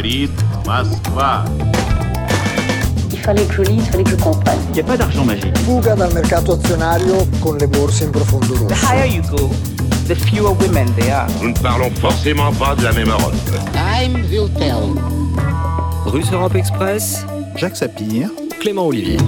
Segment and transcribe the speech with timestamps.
[0.00, 0.30] говорит
[0.66, 1.44] Москва.
[3.12, 4.58] Il fallait que je lise, il fallait que je comprenne.
[4.70, 5.56] Il n'y a pas d'argent magique.
[5.58, 8.86] Fuga dal mercato azionario con le borse in profondo The rosso.
[8.86, 9.50] higher you go,
[10.06, 11.26] the fewer women there are.
[11.42, 13.34] Nous ne parlons forcément pas de la même Europe.
[13.72, 14.94] Time will tell.
[16.06, 18.30] Russe Europe Express, Jacques Sapir,
[18.60, 19.18] Clément Olivier.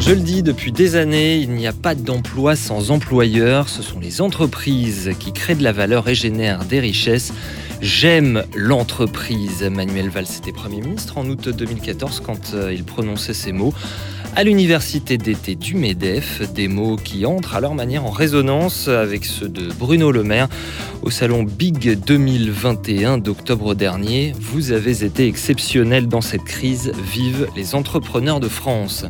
[0.00, 3.68] Je le dis, depuis des années, il n'y a pas d'emploi sans employeur.
[3.68, 7.32] Ce sont les entreprises qui créent de la valeur et génèrent des richesses.
[7.81, 9.63] J'aime l'entreprise.
[9.63, 13.73] Manuel Valls était Premier ministre en août 2014 quand euh, il prononçait ces mots.
[14.35, 19.23] À l'université d'été du MEDEF, des mots qui entrent à leur manière en résonance avec
[19.23, 20.49] ceux de Bruno Le Maire
[21.03, 24.33] au salon Big 2021 d'octobre dernier.
[24.39, 26.91] Vous avez été exceptionnel dans cette crise.
[27.13, 29.05] Vive les entrepreneurs de France.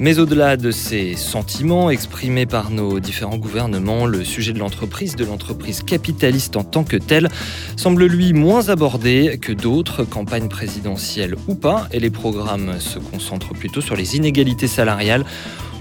[0.00, 5.26] Mais au-delà de ces sentiments exprimés par nos différents gouvernements, le sujet de l'entreprise, de
[5.26, 7.28] l'entreprise capitaliste en tant que telle,
[7.76, 13.52] semble lui moins abordé que d'autres, campagnes présidentielles ou pas, et les programmes se concentrent
[13.52, 15.26] plutôt sur les inégalités salariales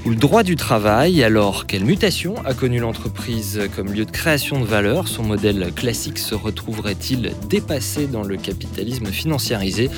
[0.06, 1.24] ou le droit du travail.
[1.24, 5.08] Alors, quelle mutation a connu l'entreprise comme lieu de création de valeur?
[5.08, 9.90] Son modèle classique se retrouverait-il dépassé dans le capitalisme financiarisé?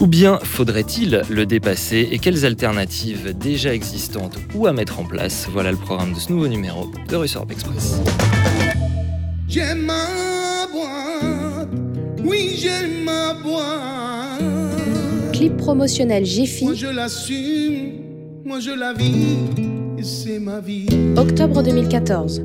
[0.00, 5.46] Ou bien faudrait-il le dépasser et quelles alternatives déjà existantes ou à mettre en place?
[5.52, 8.00] Voilà le programme de ce nouveau numéro de Europe Express.
[9.48, 11.68] J'aime ma boîte,
[12.24, 14.42] oui j'aime ma boîte.
[15.32, 17.92] Clip promotionnel Jiffy, Moi je l'assume,
[18.44, 19.38] moi je la vis,
[19.98, 20.86] et c'est ma vie.
[21.16, 22.42] octobre 2014.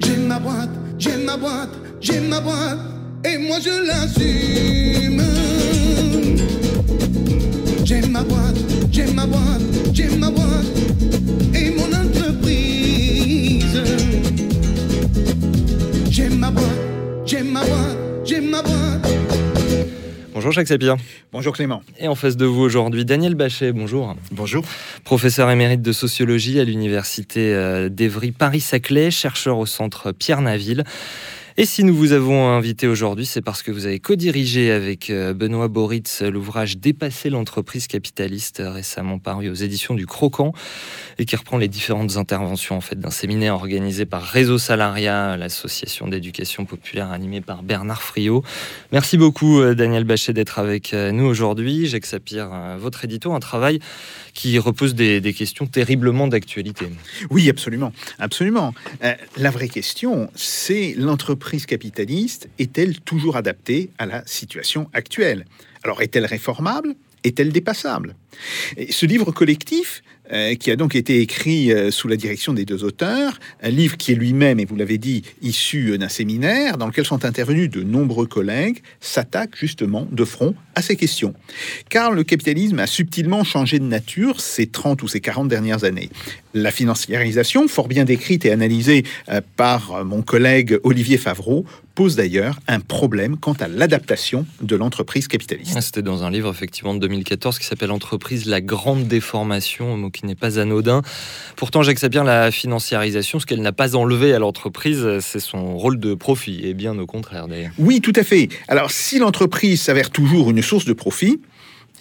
[0.00, 2.78] J'aime ma boîte, j'aime ma boîte, j'aime ma boîte,
[3.24, 5.41] et moi je l'assume.
[7.84, 8.56] J'aime ma boîte,
[8.90, 10.66] j'aime ma boîte, j'aime ma boîte,
[11.54, 13.82] et mon entreprise.
[16.10, 16.64] J'aime ma boîte,
[17.26, 19.08] j'aime ma boîte, j'aime ma boîte.
[20.34, 20.96] Bonjour Jacques Sapir.
[21.30, 21.82] bonjour Clément.
[21.98, 24.16] Et en face de vous aujourd'hui, Daniel Bachet, bonjour.
[24.32, 24.64] Bonjour.
[25.04, 30.84] Professeur émérite de sociologie à l'université euh, d'Evry Paris-Saclay, chercheur au centre Pierre Naville.
[31.58, 35.34] Et si nous vous avons invité aujourd'hui, c'est parce que vous avez co-dirigé avec euh,
[35.34, 40.54] Benoît Boritz l'ouvrage Dépasser l'entreprise capitaliste, récemment paru aux éditions du Croquant,
[41.18, 46.08] et qui reprend les différentes interventions en fait d'un séminaire organisé par Réseau Salariat, l'association
[46.08, 48.42] d'éducation populaire animée par Bernard Friot.
[48.90, 51.86] Merci beaucoup euh, Daniel Bachet d'être avec euh, nous aujourd'hui.
[51.86, 52.48] Jacques Sapir,
[52.78, 53.78] votre édito, un travail
[54.32, 56.86] qui repose des, questions terriblement d'actualité.
[57.28, 57.92] Oui, absolument.
[58.18, 58.72] Absolument.
[59.36, 65.44] La vraie question, c'est l'entreprise capitaliste est-elle toujours adaptée à la situation actuelle?
[65.82, 66.94] Alors, est-elle réformable?
[67.24, 68.16] Est-elle dépassable?
[68.90, 70.02] Ce livre collectif,
[70.32, 73.96] euh, qui a donc été écrit euh, sous la direction des deux auteurs, un livre
[73.96, 77.70] qui est lui-même, et vous l'avez dit, issu euh, d'un séminaire dans lequel sont intervenus
[77.70, 81.34] de nombreux collègues, s'attaque justement de front à ces questions.
[81.88, 86.10] Car le capitalisme a subtilement changé de nature ces 30 ou ces 40 dernières années.
[86.54, 92.16] La financiarisation, fort bien décrite et analysée euh, par euh, mon collègue Olivier Favreau, pose
[92.16, 95.74] d'ailleurs un problème quant à l'adaptation de l'entreprise capitaliste.
[95.76, 99.96] Ah, C'était dans un livre effectivement de 2014 qui s'appelle Entreprise, la grande déformation, un
[99.96, 101.02] mot qui n'est pas anodin.
[101.56, 105.98] Pourtant, Jacques Sapir, la financiarisation, ce qu'elle n'a pas enlevé à l'entreprise, c'est son rôle
[105.98, 107.72] de profit, et bien au contraire d'ailleurs.
[107.78, 108.48] Oui, tout à fait.
[108.68, 111.40] Alors, si l'entreprise s'avère toujours une source de profit,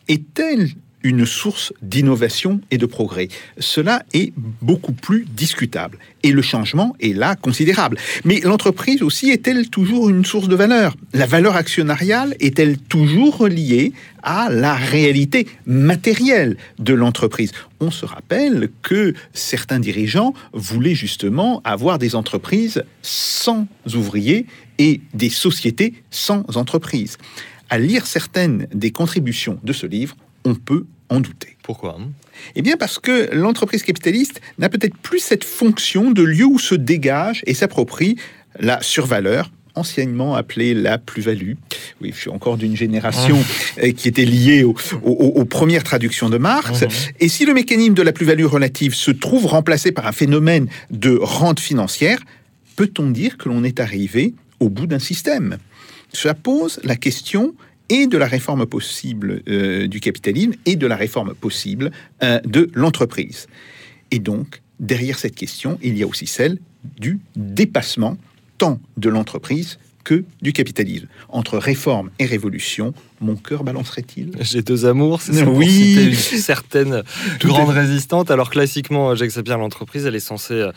[0.07, 0.69] est-elle
[1.03, 3.27] une source d'innovation et de progrès?
[3.57, 5.97] Cela est beaucoup plus discutable.
[6.23, 7.97] Et le changement est là considérable.
[8.23, 10.95] Mais l'entreprise aussi est-elle toujours une source de valeur?
[11.13, 17.51] La valeur actionnariale est-elle toujours reliée à la réalité matérielle de l'entreprise?
[17.79, 24.45] On se rappelle que certains dirigeants voulaient justement avoir des entreprises sans ouvriers
[24.77, 27.17] et des sociétés sans entreprises.
[27.71, 30.15] À lire certaines des contributions de ce livre,
[30.45, 31.57] on peut en douter.
[31.63, 31.97] Pourquoi?
[32.55, 36.75] Eh bien parce que l'entreprise capitaliste n'a peut-être plus cette fonction de lieu où se
[36.75, 38.17] dégage et s'approprie
[38.59, 41.53] la survaleur, anciennement appelée la plus-value.
[42.01, 43.37] Oui, je suis encore d'une génération
[43.81, 46.81] euh, qui était liée au- au- aux premières traductions de Marx.
[46.81, 46.89] Mhm.
[47.21, 51.17] Et si le mécanisme de la plus-value relative se trouve remplacé par un phénomène de
[51.21, 52.19] rente financière,
[52.75, 55.57] peut-on dire que l'on est arrivé au bout d'un système?
[56.13, 57.55] Cela pose la question
[57.89, 61.91] et de la réforme possible euh, du capitalisme et de la réforme possible
[62.23, 63.47] euh, de l'entreprise.
[64.11, 66.57] Et donc, derrière cette question, il y a aussi celle
[66.99, 68.17] du dépassement
[68.57, 71.07] tant de l'entreprise que du capitalisme.
[71.29, 74.31] Entre réforme et révolution, mon cœur balancerait-il?
[74.41, 75.69] J'ai deux amours, c'est Oui.
[75.69, 77.03] citer une certaine
[77.39, 78.31] Tout grande est- résistante.
[78.31, 80.71] Alors classiquement, Jacques Sapir, l'entreprise, elle est censée euh,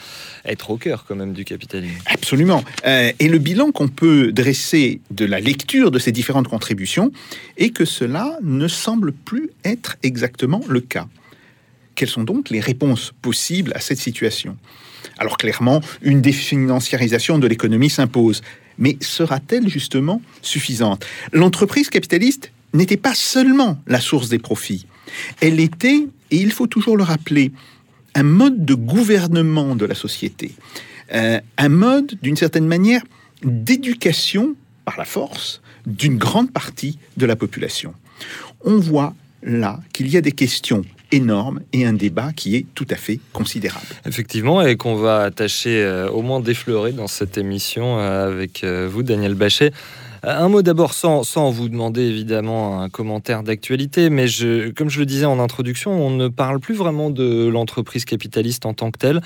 [0.44, 1.94] être au cœur quand même du capitalisme.
[2.06, 2.62] Absolument.
[2.86, 7.10] Euh, et le bilan qu'on peut dresser de la lecture de ces différentes contributions
[7.56, 11.06] est que cela ne semble plus être exactement le cas.
[11.94, 14.56] Quelles sont donc les réponses possibles à cette situation?
[15.18, 18.42] Alors clairement, une définanciarisation de l'économie s'impose.
[18.78, 21.04] Mais sera-t-elle justement suffisante?
[21.32, 24.86] L'entreprise capitaliste n'était pas seulement la source des profits.
[25.40, 27.52] Elle était, et il faut toujours le rappeler,
[28.14, 30.52] un mode de gouvernement de la société.
[31.14, 33.02] Euh, un mode, d'une certaine manière,
[33.42, 34.54] d'éducation
[34.84, 37.94] par la force d'une grande partie de la population.
[38.64, 42.86] On voit là qu'il y a des questions énormes et un débat qui est tout
[42.90, 43.86] à fait considérable.
[44.04, 48.88] Effectivement, et qu'on va tâcher euh, au moins d'effleurer dans cette émission euh, avec euh,
[48.90, 49.72] vous, Daniel Bachet.
[50.24, 54.98] Euh, Un mot d'abord, sans, vous demander évidemment un commentaire d'actualité, mais je, comme je
[54.98, 58.98] le disais en introduction, on ne parle plus vraiment de l'entreprise capitaliste en tant que
[58.98, 59.20] telle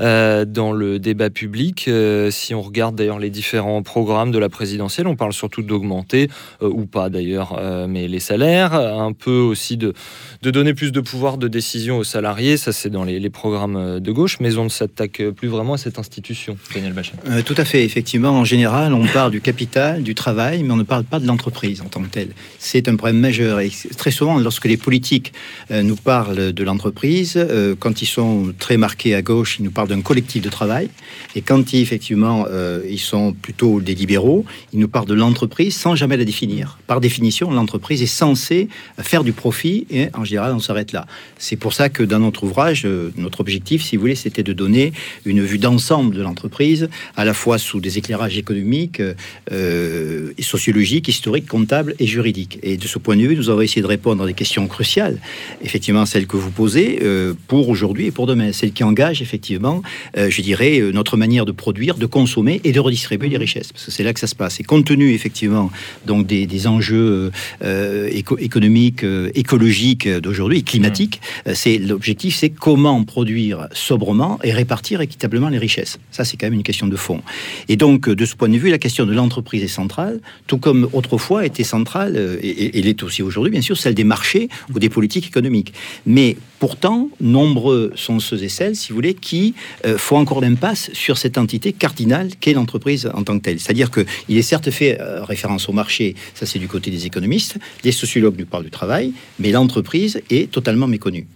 [0.00, 1.86] euh, dans le débat public.
[1.88, 6.28] Euh, si on regarde d'ailleurs les différents programmes de la présidentielle, on parle surtout d'augmenter,
[6.60, 9.94] ou pas d'ailleurs, mais les salaires, un peu aussi de,
[10.42, 14.38] donner plus de pouvoir de décision aux salariés, ça c'est dans les, programmes de gauche,
[14.40, 16.92] mais on ne s'attaque plus vraiment à cette institution, Daniel
[17.46, 18.30] tout à fait, effectivement.
[18.30, 21.80] En général, on parle du capital, du travail, mais on ne parle pas de l'entreprise
[21.80, 22.30] en tant que telle.
[22.58, 23.60] C'est un problème majeur.
[23.60, 25.32] Et très souvent, lorsque les politiques
[25.70, 29.70] euh, nous parlent de l'entreprise, euh, quand ils sont très marqués à gauche, ils nous
[29.70, 30.88] parlent d'un collectif de travail.
[31.34, 35.76] Et quand ils, effectivement, euh, ils sont plutôt des libéraux, ils nous parlent de l'entreprise
[35.76, 36.78] sans jamais la définir.
[36.86, 38.68] Par définition, l'entreprise est censée
[39.00, 41.06] faire du profit et en général, on s'arrête là.
[41.38, 42.86] C'est pour ça que dans notre ouvrage,
[43.16, 44.92] notre objectif, si vous voulez, c'était de donner
[45.24, 49.02] une vue d'ensemble de l'entreprise, à la fois sous des éclairages économiques,
[50.38, 52.58] et sociologiques, historiques, comptables et juridiques.
[52.62, 55.18] Et de ce point de vue, nous avons essayé de répondre à des questions cruciales,
[55.62, 59.82] effectivement celles que vous posez, euh, pour aujourd'hui et pour demain, celles qui engagent effectivement,
[60.16, 63.72] euh, je dirais, euh, notre manière de produire, de consommer et de redistribuer les richesses,
[63.72, 64.60] parce que c'est là que ça se passe.
[64.60, 65.70] Et compte tenu effectivement
[66.06, 67.30] donc des, des enjeux
[67.62, 74.52] euh, éco- économiques, euh, écologiques d'aujourd'hui climatiques, euh, c'est l'objectif, c'est comment produire sobrement et
[74.52, 75.98] répartir équitablement les richesses.
[76.10, 77.22] Ça, c'est quand même une question de fond.
[77.68, 80.11] Et donc, euh, de ce point de vue, la question de l'entreprise est centrale,
[80.46, 84.48] tout comme autrefois était centrale, euh, et, l'est aussi aujourd'hui, bien sûr, celle des marchés
[84.74, 85.72] ou des politiques économiques.
[86.06, 89.54] Mais pourtant, nombreux sont ceux et celles, si vous voulez, qui
[89.86, 93.60] euh, font encore l'impasse sur cette entité cardinale qu'est l'entreprise en tant que telle.
[93.60, 97.58] C'est-à-dire qu'il est certes fait euh, référence au marché, ça c'est du côté des économistes,
[97.84, 101.26] les sociologues nous parlent du travail, mais l'entreprise est totalement méconnue.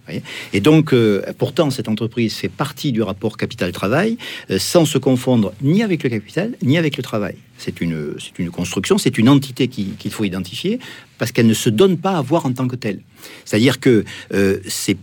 [0.53, 0.93] Et donc,
[1.37, 4.17] pourtant, cette entreprise fait partie du rapport capital-travail,
[4.57, 7.35] sans se confondre ni avec le capital, ni avec le travail.
[7.57, 10.79] C'est une, c'est une construction, c'est une entité qui- qu'il faut identifier,
[11.17, 13.01] parce qu'elle ne se donne pas à voir en tant que telle.
[13.45, 14.97] C'est-à-dire que euh, c'est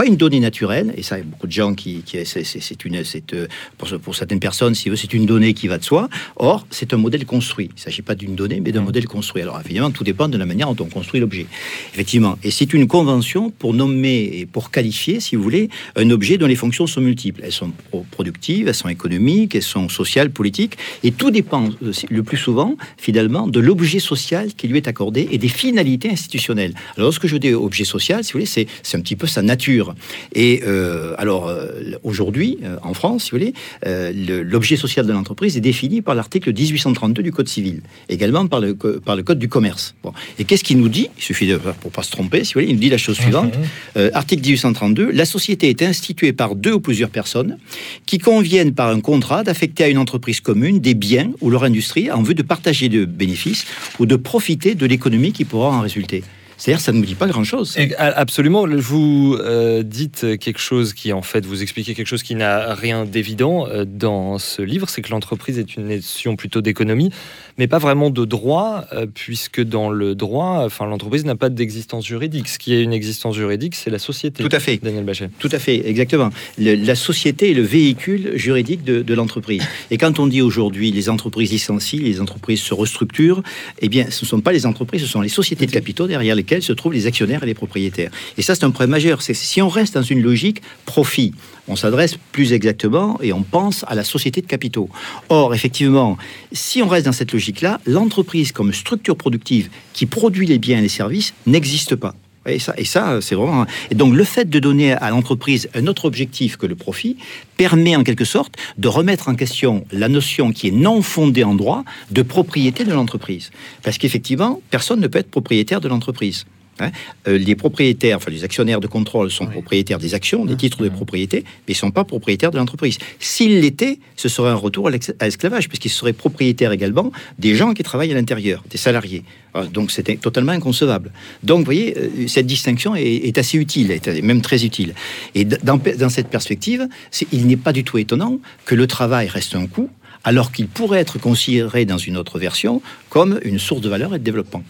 [0.00, 2.84] pas une donnée naturelle, et ça, il y a beaucoup de gens qui, qui c'est
[2.86, 2.96] une,
[3.34, 6.08] euh, pour, pour certaines personnes, si c'est une donnée qui va de soi.
[6.36, 7.68] Or, c'est un modèle construit.
[7.72, 9.42] Il ne s'agit pas d'une donnée, mais d'un modèle construit.
[9.42, 11.44] Alors, évidemment, tout dépend de la manière dont on construit l'objet.
[11.92, 16.38] Effectivement, et c'est une convention pour nommer et pour qualifier, si vous voulez, un objet
[16.38, 17.42] dont les fonctions sont multiples.
[17.44, 21.92] Elles sont pro- productives, elles sont économiques, elles sont sociales, politiques, et tout dépend euh,
[22.08, 26.72] le plus souvent, finalement, de l'objet social qui lui est accordé et des finalités institutionnelles.
[26.96, 28.46] Alors, lorsque je dis objet social, si vous voulez,
[28.82, 29.89] c'est un petit peu sa nature.
[30.34, 31.68] Et euh, alors, euh,
[32.02, 33.54] aujourd'hui, euh, en France, si vous voulez,
[33.86, 38.46] euh, le- l'objet social de l'entreprise est défini par l'article 1832 du Code civil, également
[38.46, 39.94] par le, par le Code du commerce.
[40.02, 40.12] Bon.
[40.38, 41.08] Et qu'est-ce qu'il nous dit?
[41.18, 43.16] Il suffit de, pour pas se tromper, si vous voulez, il nous dit la chose
[43.16, 43.54] suivante.
[43.96, 47.58] Euh, article 1832, la société est instituée par deux ou plusieurs personnes
[48.06, 52.10] qui conviennent par un contrat d'affecter à une entreprise commune des biens ou leur industrie
[52.10, 53.64] en vue de partager de bénéfices
[53.98, 56.22] ou de profiter de l'économie qui pourra en résulter.
[56.60, 57.78] C'est-à-dire, ça ne nous dit pas grand-chose.
[57.96, 58.66] Absolument.
[58.66, 63.06] Vous euh, dites quelque chose qui, en fait, vous expliquez quelque chose qui n'a rien
[63.06, 67.12] d'évident euh, dans ce livre, c'est que l'entreprise est une notion plutôt d'économie,
[67.60, 72.06] mais pas vraiment de droit, euh, puisque dans le droit, enfin, l'entreprise n'a pas d'existence
[72.06, 72.48] juridique.
[72.48, 74.42] Ce qui est une existence juridique, c'est la société.
[74.42, 74.78] Tout à fait.
[74.82, 75.28] Daniel Bachet.
[75.38, 76.30] Tout à fait, exactement.
[76.58, 79.62] Le- la société est le véhicule juridique de, de l'entreprise.
[79.90, 83.42] Et quand on dit aujourd'hui les entreprises licencient, les entreprises se restructurent,
[83.82, 86.34] eh bien, ce ne sont pas les entreprises, ce sont les sociétés de capitaux derrière
[86.34, 88.10] lesquelles se trouvent les actionnaires et les propriétaires.
[88.38, 89.20] Et ça, c'est un problème majeur.
[89.20, 91.34] C'est si on reste dans une logique profit,
[91.68, 94.88] on s'adresse plus exactement et on pense à la société de capitaux.
[95.28, 96.18] Or, effectivement,
[96.52, 100.82] si on reste dans cette logique-là, l'entreprise comme structure productive qui produit les biens et
[100.82, 102.14] les services n'existe pas.
[102.46, 103.66] Et ça, c'est vraiment.
[103.90, 107.18] Et donc, le fait de donner à l'entreprise un autre objectif que le profit
[107.58, 111.54] permet en quelque sorte de remettre en question la notion qui est non fondée en
[111.54, 113.50] droit de propriété de l'entreprise.
[113.82, 116.46] Parce qu'effectivement, personne ne peut être propriétaire de l'entreprise.
[116.80, 116.90] Hein.
[117.28, 120.88] Euh, les propriétaires, enfin les actionnaires de contrôle sont propriétaires des actions, des titres de
[120.88, 122.98] propriété, mais ils ne sont pas propriétaires de l'entreprise.
[123.18, 127.82] S'ils l'étaient, ce serait un retour à l'esclavage, puisqu'ils seraient propriétaires également des gens qui
[127.82, 129.24] travaillent à l'intérieur, des salariés.
[129.56, 131.12] Euh, Donc c'était totalement inconcevable.
[131.42, 134.94] Donc vous voyez, euh, cette distinction est, est assez utile, est même très utile.
[135.34, 136.88] Et dans, dans cette perspective,
[137.32, 139.90] il n'est pas du tout étonnant que le travail reste un coût,
[140.24, 144.18] alors qu'il pourrait être considéré dans une autre version comme une source de valeur et
[144.18, 144.62] de développement.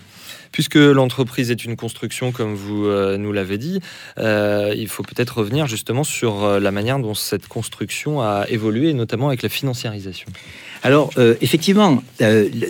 [0.53, 3.81] Puisque l'entreprise est une construction, comme vous euh, nous l'avez dit,
[4.19, 8.93] euh, il faut peut-être revenir justement sur euh, la manière dont cette construction a évolué,
[8.93, 10.29] notamment avec la financiarisation.
[10.83, 11.11] Alors,
[11.43, 12.03] effectivement,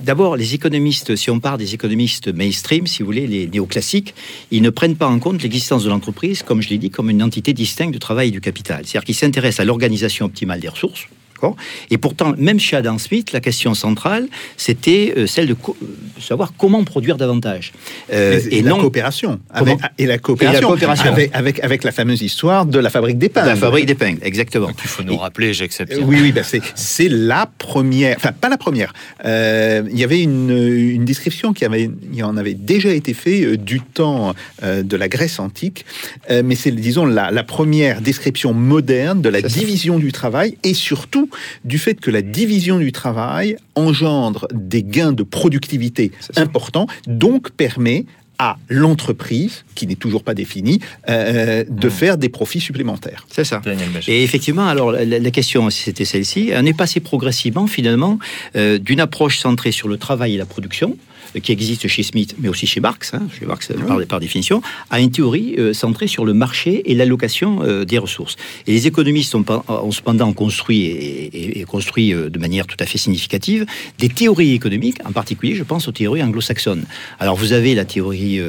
[0.03, 4.17] d'abord, les économistes, si on part des économistes mainstream, si vous voulez, les néoclassiques,
[4.51, 7.23] ils ne prennent pas en compte l'existence de l'entreprise, comme je l'ai dit, comme une
[7.23, 8.85] entité distincte du travail et du capital.
[8.85, 11.07] C'est-à-dire qu'ils s'intéressent à l'organisation optimale des ressources.
[11.41, 11.57] D'accord
[11.91, 15.87] Et pourtant, même chez Adam Smith, la question centrale, c'était euh, celle de co- euh,
[16.21, 17.73] savoir comment produire davantage.
[18.13, 19.41] Euh, et, la coopération.
[19.51, 20.69] Avec, et la coopération.
[20.69, 21.11] coopération.
[21.11, 23.47] Avec, avec, avec la fameuse histoire de la fabrique d'épingles.
[23.47, 24.69] La fabrique d'épingles, exactement.
[24.85, 25.93] Il faut nous rappeler, j'accepte.
[25.93, 28.93] Euh, Oui, oui, bah c'est, c'est la première, enfin pas la première.
[29.25, 33.15] Euh, il y avait une, une description qui avait, il y en avait déjà été
[33.15, 35.85] fait euh, du temps euh, de la Grèce antique,
[36.31, 40.75] Euh, mais c'est disons la, la première description moderne de la division du travail et
[40.75, 41.30] surtout
[41.65, 48.05] du fait que la division du travail engendre des gains de productivité importants, donc permet
[48.41, 53.27] à l'entreprise, qui n'est toujours pas définie, euh, de faire des profits supplémentaires.
[53.31, 53.61] C'est ça.
[54.09, 56.51] Et effectivement, alors la, la question, c'était celle-ci.
[56.55, 58.19] On est passé progressivement, finalement,
[58.57, 61.10] euh, d'une approche centrée sur le travail et la production, euh,
[61.43, 65.01] qui existe chez Smith, mais aussi chez Marx, hein, chez Marx par, par définition, à
[65.01, 68.37] une théorie euh, centrée sur le marché et l'allocation euh, des ressources.
[68.67, 69.45] Et les économistes ont,
[69.93, 73.67] cependant construit, et, et- et construit euh, de manière tout à fait significative,
[73.99, 76.85] des théories économiques, en particulier, je pense aux théories anglo-saxonnes.
[77.19, 78.41] Alors, vous avez la théorie,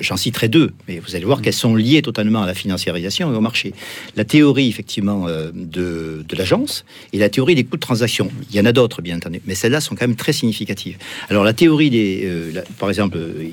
[0.00, 3.36] j'en citerai deux, mais vous allez voir qu'elles sont liées totalement à la financiarisation et
[3.36, 3.72] au marché.
[4.16, 8.30] La théorie, effectivement, de, de l'agence et la théorie des coûts de transaction.
[8.50, 10.96] Il y en a d'autres, bien entendu, mais celles-là sont quand même très significatives.
[11.30, 13.48] Alors, la théorie des, euh, par exemple, euh,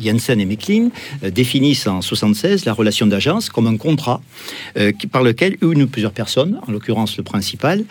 [0.00, 0.90] Jensen et Meklin
[1.24, 4.20] euh, définissent en 76 la relation d'agence comme un contrat
[5.12, 7.84] par lequel une ou plusieurs personnes, en l'occurrence le principal,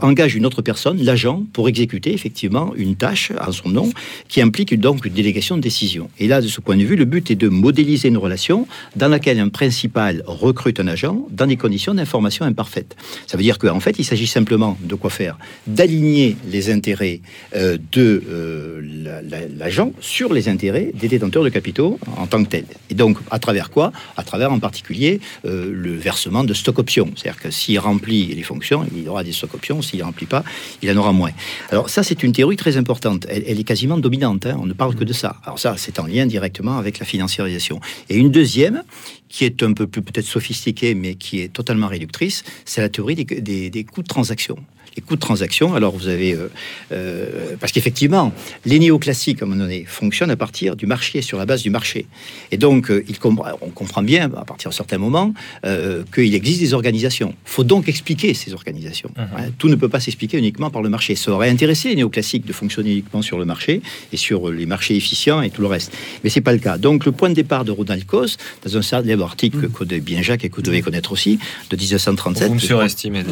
[0.00, 3.90] engagent une autre personne, l'agent, pour exécuter effectivement une tâche en son nom
[4.28, 6.08] qui implique donc une délégation de décision.
[6.18, 8.66] Et là, de ce point de vue, le but est de modéliser une relation
[8.96, 12.96] dans laquelle un principal recrute un agent dans des conditions d'information imparfaites.
[13.26, 15.36] Ça veut dire qu'en fait, il s'agit simplement de quoi faire?
[15.66, 17.20] D'aligner les intérêts
[17.54, 22.66] de l'agent sur les intérêts des détenteurs de capitaux en tant que tels.
[22.90, 23.92] Et donc, à travers quoi?
[24.16, 27.10] À travers en particulier euh, le versement de stock options.
[27.16, 29.82] C'est-à-dire que s'il remplit les fonctions, il aura des stock options.
[29.82, 30.44] S'il ne remplit pas,
[30.82, 31.30] il en aura moins.
[31.70, 33.26] Alors ça, c'est une théorie très importante.
[33.28, 34.46] Elle, est quasiment dominante.
[34.46, 34.56] hein.
[34.60, 35.36] On ne parle que de ça.
[35.44, 37.80] Alors ça, c'est en lien directement avec la financiarisation.
[38.08, 38.82] Et une deuxième,
[39.30, 43.14] qui est un peu plus peut-être sophistiquée, mais qui est totalement réductrice, c'est la théorie
[43.14, 44.56] des, des- des coûts de transaction.
[44.96, 46.34] Les coûts de transaction, alors vous avez...
[46.34, 46.48] euh,
[46.90, 48.32] euh, parce qu'effectivement,
[48.64, 51.70] les néoclassiques, à un moment donné, fonctionnent à partir du marché, sur la base du
[51.70, 52.06] marché.
[52.50, 53.16] Et donc, euh, il
[53.62, 55.32] on comprend bien, à partir de certains moments,
[55.64, 57.34] euh, qu'il existe des organisations.
[57.46, 59.12] Il faut donc expliquer ces organisations.
[59.16, 59.26] Hein,
[59.58, 61.14] tout ne peut pas s'expliquer uniquement par le marché.
[61.14, 63.82] Ça aurait intéressé les néoclassiques de fonctionner uniquement sur le marché
[64.12, 65.92] et sur les marchés efficients et tout le reste.
[66.24, 66.78] Mais c'est pas le cas.
[66.78, 68.82] Donc, le point de départ de Ronald Coase, dans un
[69.20, 71.38] célèbre article que vous connaissez bien Jacques et que vous devez connaître aussi,
[71.70, 73.22] de 1937, Vous me surestimez.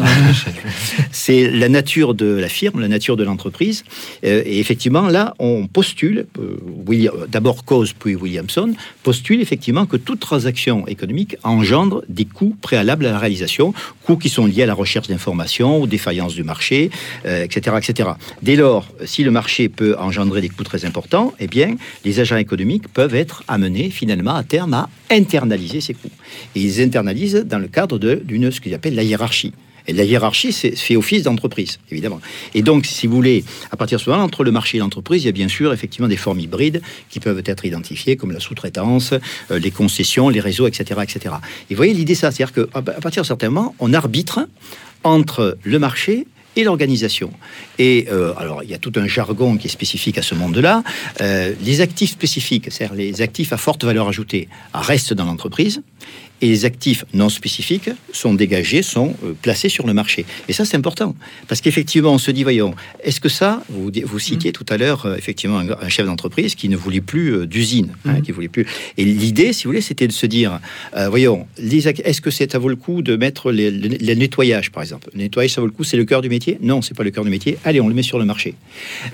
[1.12, 3.84] c'est la nature de la firme, la nature de l'entreprise.
[4.24, 9.96] Euh, et effectivement, là, on postule, euh, William- d'abord Coase puis Williamson, postule effectivement que
[9.96, 13.72] toute transaction économique engendre des coûts préalables à la réalisation,
[14.04, 16.90] coûts qui sont liés à la recherche d'informations, aux défaillances du marché,
[17.26, 18.10] euh, etc., etc.
[18.42, 22.36] Dès lors, si le marché peut engendrer des coûts très importants, eh bien, les agents
[22.36, 26.10] économiques peuvent être amenés finalement à terme à internaliser ces coûts.
[26.54, 29.52] Et ils internalisent dans le cadre de- d'une ce qu'ils appellent la hiérarchie.
[29.90, 32.20] Et la hiérarchie, c'est fait office d'entreprise, évidemment.
[32.54, 35.22] Et donc, si vous voulez, à partir de ce moment, entre le marché et l'entreprise,
[35.22, 38.38] il y a bien sûr effectivement des formes hybrides qui peuvent être identifiées, comme la
[38.40, 39.14] sous-traitance,
[39.50, 41.36] euh, les concessions, les réseaux, etc., etc.
[41.70, 44.40] Et vous voyez l'idée, ça, c'est-à-dire qu'à partir d'un certain moment, on arbitre
[45.04, 46.26] entre le marché
[46.64, 47.30] l'organisation.
[47.78, 50.82] Et euh, alors, il y a tout un jargon qui est spécifique à ce monde-là.
[51.20, 55.82] Euh, les actifs spécifiques, c'est-à-dire les actifs à forte valeur ajoutée, restent dans l'entreprise.
[56.40, 60.24] Et les actifs non spécifiques sont dégagés, sont euh, placés sur le marché.
[60.48, 61.14] Et ça, c'est important.
[61.48, 65.06] Parce qu'effectivement, on se dit, voyons, est-ce que ça, vous, vous citiez tout à l'heure,
[65.06, 68.48] euh, effectivement, un, un chef d'entreprise qui ne voulait plus euh, d'usine, hein, qui voulait
[68.48, 68.66] plus.
[68.96, 70.60] Et l'idée, si vous voulez, c'était de se dire,
[70.96, 74.70] euh, voyons, est-ce que c'est à vaut le coup de mettre les, les- les nettoyages,
[74.70, 75.08] par exemple?
[75.14, 76.58] Le nettoyage, ça vaut le coup, c'est le cœur du métier?
[76.60, 77.58] Non, c'est pas le cœur du métier.
[77.64, 78.54] Allez, on le met sur le marché.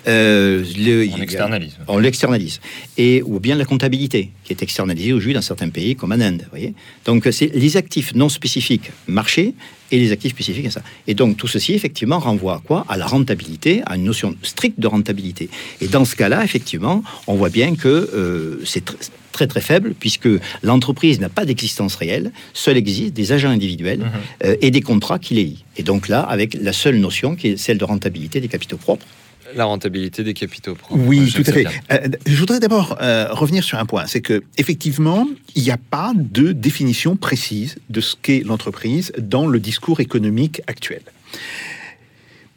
[0.07, 1.77] Le- On a- externalise.
[1.89, 2.61] on l'externalise.
[2.99, 6.43] Et, ou bien la comptabilité, qui est externalisée aujourd'hui dans certains pays, comme en Inde.
[6.45, 6.75] vous Voyez?
[7.05, 9.55] Donc, c'est les actifs non spécifiques marché
[9.91, 10.83] et les actifs spécifiques à ça.
[11.07, 12.85] Et donc, tout ceci, effectivement, renvoie à quoi?
[12.89, 15.49] À la rentabilité, à une notion stricte de rentabilité.
[15.81, 18.97] Et dans ce cas-là, effectivement, on voit bien que euh, c'est tr-
[19.33, 20.29] très très faible, puisque
[20.63, 24.03] l'entreprise n'a pas d'existence réelle, seul existent des agents individuels
[24.45, 25.65] euh, et des contrats qui les lient.
[25.77, 29.07] Et donc là, avec la seule notion qui est celle de rentabilité des capitaux propres.
[29.55, 31.01] La rentabilité des capitaux propres.
[31.05, 31.67] Oui, Je tout à fait.
[31.93, 35.77] Euh, je voudrais d'abord euh, revenir sur un point, c'est que effectivement, il n'y a
[35.77, 41.03] pas de définition précise de ce qu'est l'entreprise dans le discours économique actuel.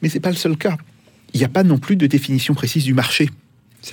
[0.02, 0.78] Mais c'est pas le seul cas.
[1.34, 3.30] Il n'y a pas non plus de définition précise du marché.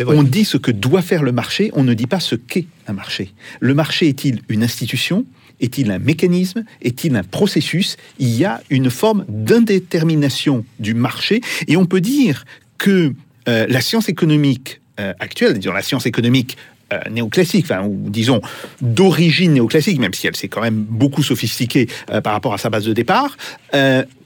[0.01, 0.17] Vrai.
[0.17, 2.95] On dit ce que doit faire le marché, on ne dit pas ce qu'est un
[2.95, 3.33] marché.
[3.61, 5.25] Le marché est-il une institution?
[5.61, 6.65] Est-il un mécanisme?
[6.83, 7.97] Est-il un processus?
[8.19, 12.45] Il y a une forme d'indétermination du marché et on peut dire
[12.85, 13.15] que
[13.49, 16.59] euh, la science économique euh, actuelle, disons la science économique
[16.93, 18.43] euh, néoclassique, enfin, ou disons
[18.83, 21.89] d'origine néoclassique, même si elle s'est quand même beaucoup sophistiquée
[22.23, 23.39] par rapport à sa base de départ,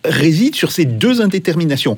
[0.05, 1.95] réside sur ces deux indéterminations.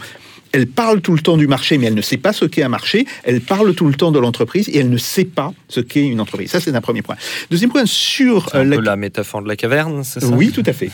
[0.52, 2.68] Elle parle tout le temps du marché, mais elle ne sait pas ce qu'est un
[2.68, 3.06] marché.
[3.24, 6.20] Elle parle tout le temps de l'entreprise et elle ne sait pas ce qu'est une
[6.20, 6.50] entreprise.
[6.50, 7.16] Ça, c'est un premier point.
[7.50, 10.26] Deuxième point, sur C'est un peu la métaphore de la caverne, c'est ça?
[10.26, 10.90] Oui, tout à fait.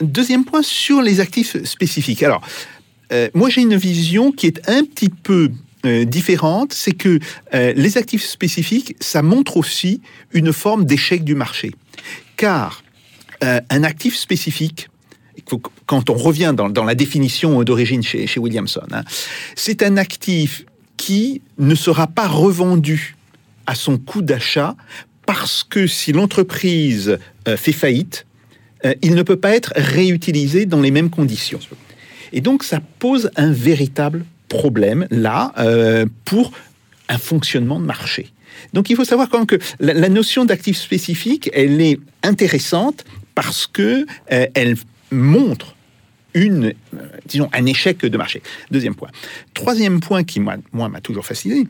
[0.00, 2.22] Deuxième point sur les actifs spécifiques.
[2.22, 2.42] Alors,
[3.12, 5.50] euh, moi j'ai une vision qui est un petit peu
[5.86, 7.18] euh, différente, c'est que
[7.54, 10.00] euh, les actifs spécifiques, ça montre aussi
[10.32, 11.72] une forme d'échec du marché.
[12.36, 12.82] Car
[13.40, 14.88] un actif spécifique,
[15.86, 19.04] quand on revient dans, la définition d'origine chez, Williamson, hein,
[19.54, 20.64] c'est un actif
[20.96, 23.14] qui ne sera pas revendu
[23.66, 24.74] à son coût d'achat
[25.24, 28.26] parce que si l'entreprise fait faillite,
[29.02, 31.60] il ne peut pas être réutilisé dans les mêmes conditions.
[32.32, 36.52] Et donc ça pose un véritable problème là euh, pour
[37.08, 38.30] un fonctionnement de marché.
[38.72, 43.04] Donc il faut savoir quand même que la, notion d'actif spécifique, elle est intéressante
[43.34, 44.76] parce que euh, elle
[45.12, 45.76] montre
[46.34, 48.42] une, euh, disons, un échec de marché.
[48.70, 49.08] Deuxième point.
[49.54, 51.66] Troisième point qui, moi, moi, m'a toujours fasciné,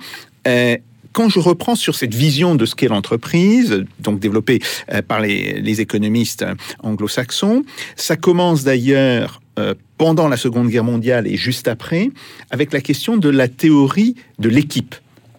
[1.13, 4.61] quand je reprends sur cette vision de ce qu'est l'entreprise, donc développée
[5.09, 6.45] par les, les économistes
[6.83, 7.65] anglo-saxons,
[7.97, 12.11] ça commence d'ailleurs euh, pendant la Seconde Guerre mondiale et juste après,
[12.51, 14.95] avec la question de la théorie de l'équipe,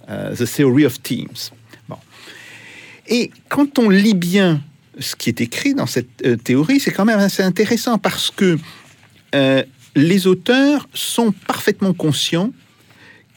[0.10, 1.52] euh, the theory of teams.
[1.88, 1.96] Bon.
[3.08, 4.62] Et quand on lit bien
[5.00, 8.58] ce qui est écrit dans cette euh, théorie, c'est quand même assez intéressant parce que
[9.96, 12.52] les auteurs sont parfaitement conscients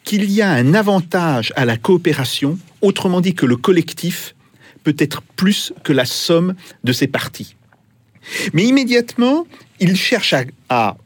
[0.04, 4.34] qu'il y a un avantage à la coopération, autrement dit que le collectif
[4.82, 7.54] peut être plus que la somme de ses parties.
[8.52, 9.46] Mais immédiatement,
[9.80, 10.34] ils cherchent
[10.68, 10.96] à,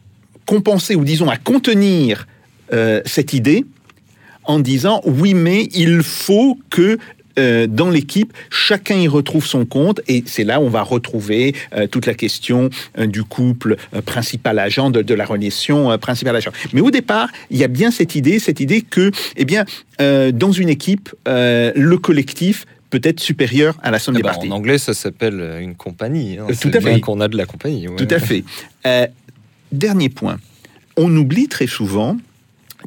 [0.44, 2.28] compenser ou disons à contenir
[2.72, 3.64] euh, cette idée
[4.44, 6.98] en disant oui mais il faut que
[7.38, 11.54] euh, dans l'équipe, chacun y retrouve son compte et c'est là où on va retrouver
[11.74, 16.50] euh, toute la question du couple euh, principal-agent, de, de la relation euh, principal-agent.
[16.72, 19.64] Mais au départ, il y a bien cette idée, cette idée que, eh bien,
[19.98, 24.48] dans une équipe, le collectif peut être supérieur à la somme Ah des bah, parties.
[24.48, 26.38] en anglais, ça s'appelle euh, une compagnie.
[26.38, 26.46] hein.
[26.60, 27.00] Tout à fait.
[27.00, 27.88] qu'on a de la compagnie.
[27.88, 27.96] ouais.
[27.96, 28.44] Tout à fait.
[28.86, 29.06] Euh,
[29.72, 30.38] dernier point.
[30.96, 32.16] On oublie très souvent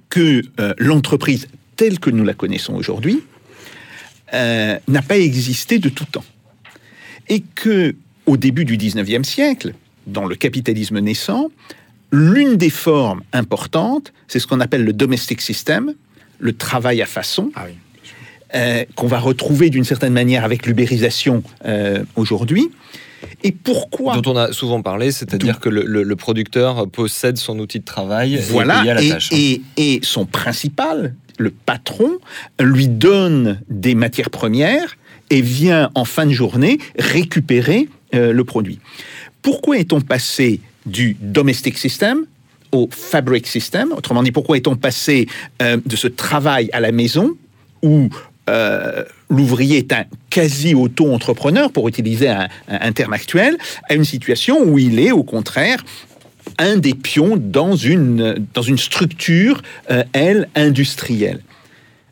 [0.10, 3.22] que euh, l'entreprise telle que nous la connaissons aujourd'hui
[4.34, 6.24] euh, n'a pas existé de tout temps.
[7.28, 9.74] Et que au début du 19e siècle,
[10.08, 11.50] dans le capitalisme naissant,
[12.12, 15.94] l'une des formes importantes, c'est ce qu'on appelle le domestic system,
[16.40, 17.52] le travail à façon,
[18.56, 22.70] euh, qu'on va retrouver d'une certaine manière avec l'ubérisation euh, aujourd'hui.
[23.44, 27.60] Et pourquoi Dont on a souvent parlé, c'est-à-dire que le, le- le producteur possède son
[27.60, 29.30] outil de travail et Voilà, à la et, tâche.
[29.34, 32.12] et- et son principal, le patron,
[32.62, 34.98] lui donne des matières premières
[35.30, 38.80] et vient en fin de journée récupérer euh, le produit.
[39.42, 42.26] Pourquoi est-on passé du domestic system
[42.72, 43.92] au fabric system?
[43.92, 45.28] Autrement dit, pourquoi est-on passé
[45.62, 47.36] euh, de ce travail à la maison
[47.84, 48.10] où
[48.50, 53.58] euh, l'ouvrier est un quasi-auto-entrepreneur, pour utiliser un, terme actuel,
[53.88, 55.84] à une situation où il est, au contraire,
[56.58, 61.42] un des pions dans une, dans une structure, euh, elle, industrielle.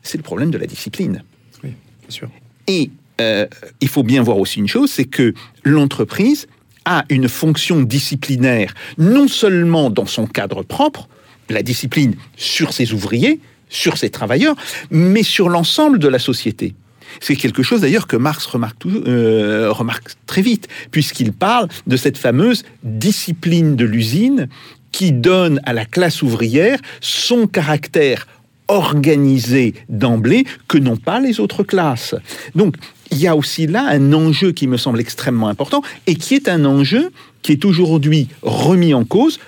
[0.02, 1.22] C'est le problème de la discipline.
[1.64, 1.70] Oui,
[2.02, 2.30] bien sûr.
[2.68, 3.46] Et euh,
[3.80, 6.46] il faut bien voir aussi une chose, c'est que l'entreprise
[6.84, 11.08] a une fonction disciplinaire, non seulement dans son cadre propre,
[11.50, 14.56] la discipline sur ses ouvriers, sur ses travailleurs,
[14.90, 16.74] mais sur l'ensemble de la société.
[17.20, 22.18] C'est quelque chose d'ailleurs que Marx remarque, euh, remarque très vite, puisqu'il parle de cette
[22.18, 24.48] fameuse discipline de l'usine
[24.92, 28.26] qui donne à la classe ouvrière son caractère
[28.68, 32.14] organisé d'emblée que n'ont pas les autres classes.
[32.54, 32.76] Donc,
[33.10, 36.48] il y a aussi là un enjeu qui me semble extrêmement important et qui est
[36.48, 37.10] un enjeu
[37.42, 39.38] qui est aujourd'hui remis en cause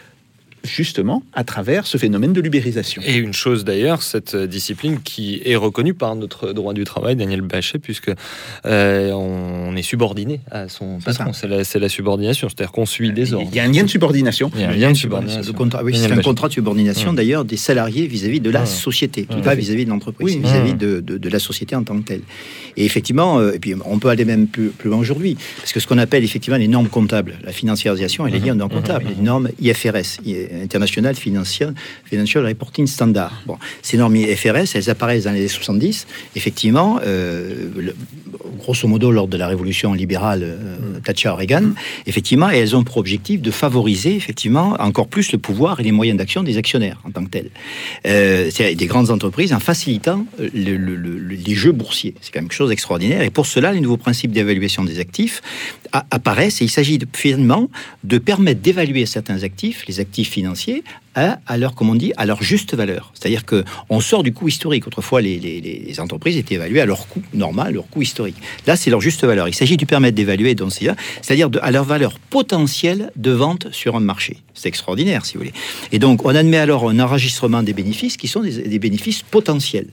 [0.64, 3.03] justement à travers ce phénomène de l'ubérisation.
[3.07, 7.40] Et une chose d'ailleurs, cette discipline qui est reconnue par notre droit du travail, Daniel
[7.42, 8.11] Bachet, puisque
[8.66, 11.33] euh, on est subordonné à son patron.
[11.33, 13.49] C'est la, c'est la subordination, c'est-à-dire qu'on suit des ordres.
[13.51, 14.51] Il y a un lien de subordination.
[14.55, 15.53] Il y a un lien de subordination.
[15.83, 17.16] Oui, c'est un contrat de subordination Mmh.
[17.16, 18.66] d'ailleurs des salariés vis-à-vis de la Mmh.
[18.66, 19.40] société, Mmh.
[19.42, 20.79] pas vis-à-vis de l'entreprise, vis-à-vis Mmh.
[20.79, 22.20] de, de- de la société en tant que telle.
[22.76, 25.80] Et effectivement, euh, et puis on peut aller même plus, plus loin aujourd'hui, parce que
[25.80, 28.74] ce qu'on appelle effectivement les normes comptables, la financiarisation, elle est liée aux normes Mmh.
[28.76, 30.20] comptables, les normes IFRS,
[30.62, 33.42] International Financial, Financial Reporting Standard.
[33.46, 36.06] Bon, ces normes IFRS, elles apparaissent dans les années 70,
[36.37, 37.94] effectivement, euh, le-
[38.59, 41.70] grosso modo lors de la révolution libérale euh, Thatcher-Reagan,
[42.06, 45.92] effectivement, et elles ont pour objectif de favoriser effectivement encore plus le pouvoir et les
[45.92, 47.50] moyens d'action des actionnaires en tant que tels.
[48.06, 52.14] Euh, c'est des grandes entreprises en facilitant euh, le- le- le- le- les jeux boursiers.
[52.20, 53.23] C'est quand même quelque chose d'extraordinaire.
[53.23, 55.42] Et pour cela, les nouveaux principes d'évaluation des actifs
[55.92, 57.68] apparaissent et il s'agit finalement
[58.05, 60.85] de permettre d'évaluer certains actifs, les actifs financiers,
[61.16, 63.12] à, leur, comme on dit, à leur juste valeur.
[63.14, 64.87] C'est-à-dire que on sort du coût historique.
[64.87, 68.37] Autrefois, les, les- entreprises étaient évaluées à leur coût normal, leur coût historique.
[68.66, 69.49] Là, c'est leur juste valeur.
[69.49, 70.88] Il s'agit de permettre d'évaluer, donc, c'est-
[71.20, 74.38] c'est-à-dire à leur valeur potentielle de vente sur un marché.
[74.55, 75.53] C'est extraordinaire, si vous voulez.
[75.92, 79.88] Et donc, on admet alors un enregistrement des bénéfices qui sont des bénéfices potentiels.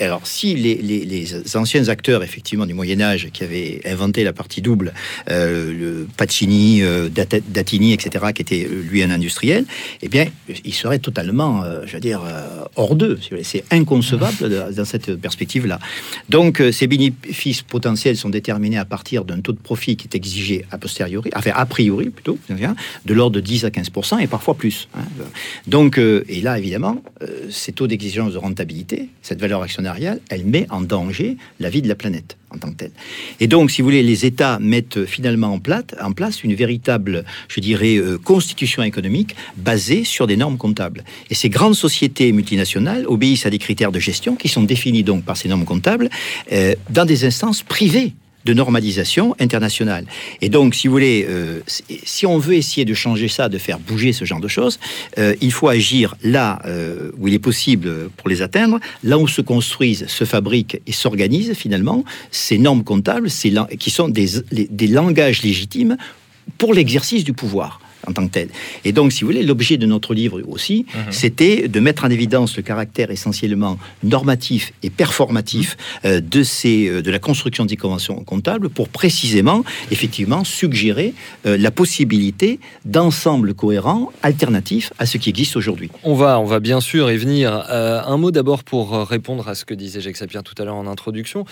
[0.00, 4.92] Alors, si les, anciens acteurs, effectivement, du Moyen-Âge, qui avaient inventé la partie double,
[5.30, 9.64] euh, le Pacini, euh, Dat- Datini, etc., qui était euh, lui un industriel,
[10.02, 10.26] eh bien,
[10.64, 12.22] il serait totalement, euh, je veux dire,
[12.76, 13.18] hors d'eux.
[13.42, 15.78] C'est inconcevable dans cette perspective-là.
[16.28, 20.64] Donc, ces bénéfices potentiels sont déterminés à partir d'un taux de profit qui est exigé
[20.70, 24.88] a posteriori, enfin a priori plutôt, de l'ordre de 10 à 15% et parfois plus.
[24.96, 25.02] hein.
[25.66, 27.02] Donc, et là, évidemment,
[27.50, 29.62] ces taux d'exigence de rentabilité, cette valeur
[30.30, 32.92] elle met en danger la vie de la planète en tant que telle.
[33.40, 37.96] Et donc, si vous voulez, les États mettent finalement en place une véritable, je dirais,
[37.96, 41.04] euh, constitution économique basée sur des normes comptables.
[41.30, 45.24] Et ces grandes sociétés multinationales obéissent à des critères de gestion qui sont définis donc
[45.24, 46.08] par ces normes comptables
[46.52, 48.12] euh, dans des instances privées
[48.44, 50.04] de normalisation internationale.
[50.40, 53.78] Et donc, si vous voulez, euh, si- on veut essayer de changer ça, de faire
[53.78, 54.78] bouger ce genre de choses,
[55.18, 59.26] euh, il faut agir là euh, où il est possible pour les atteindre, là où
[59.28, 65.42] se construisent, se fabriquent et s'organisent finalement ces normes comptables, ces qui sont des langages
[65.42, 65.96] légitimes
[66.58, 68.48] pour l'exercice du pouvoir en tant que tel.
[68.84, 72.56] Et donc, si vous voulez, l'objet de notre livre aussi, c'était de mettre en évidence
[72.56, 78.16] le caractère essentiellement normatif et performatif euh, de, ces, euh, de la construction des conventions
[78.24, 81.14] comptables pour précisément, effectivement, suggérer
[81.46, 85.90] euh, la possibilité d'ensembles cohérents, alternatifs à ce qui existe aujourd'hui.
[86.02, 87.66] On va, on va bien sûr y venir.
[87.70, 90.76] Euh, un mot d'abord pour répondre à ce que disait Jacques Sapir tout à l'heure
[90.76, 91.44] en introduction.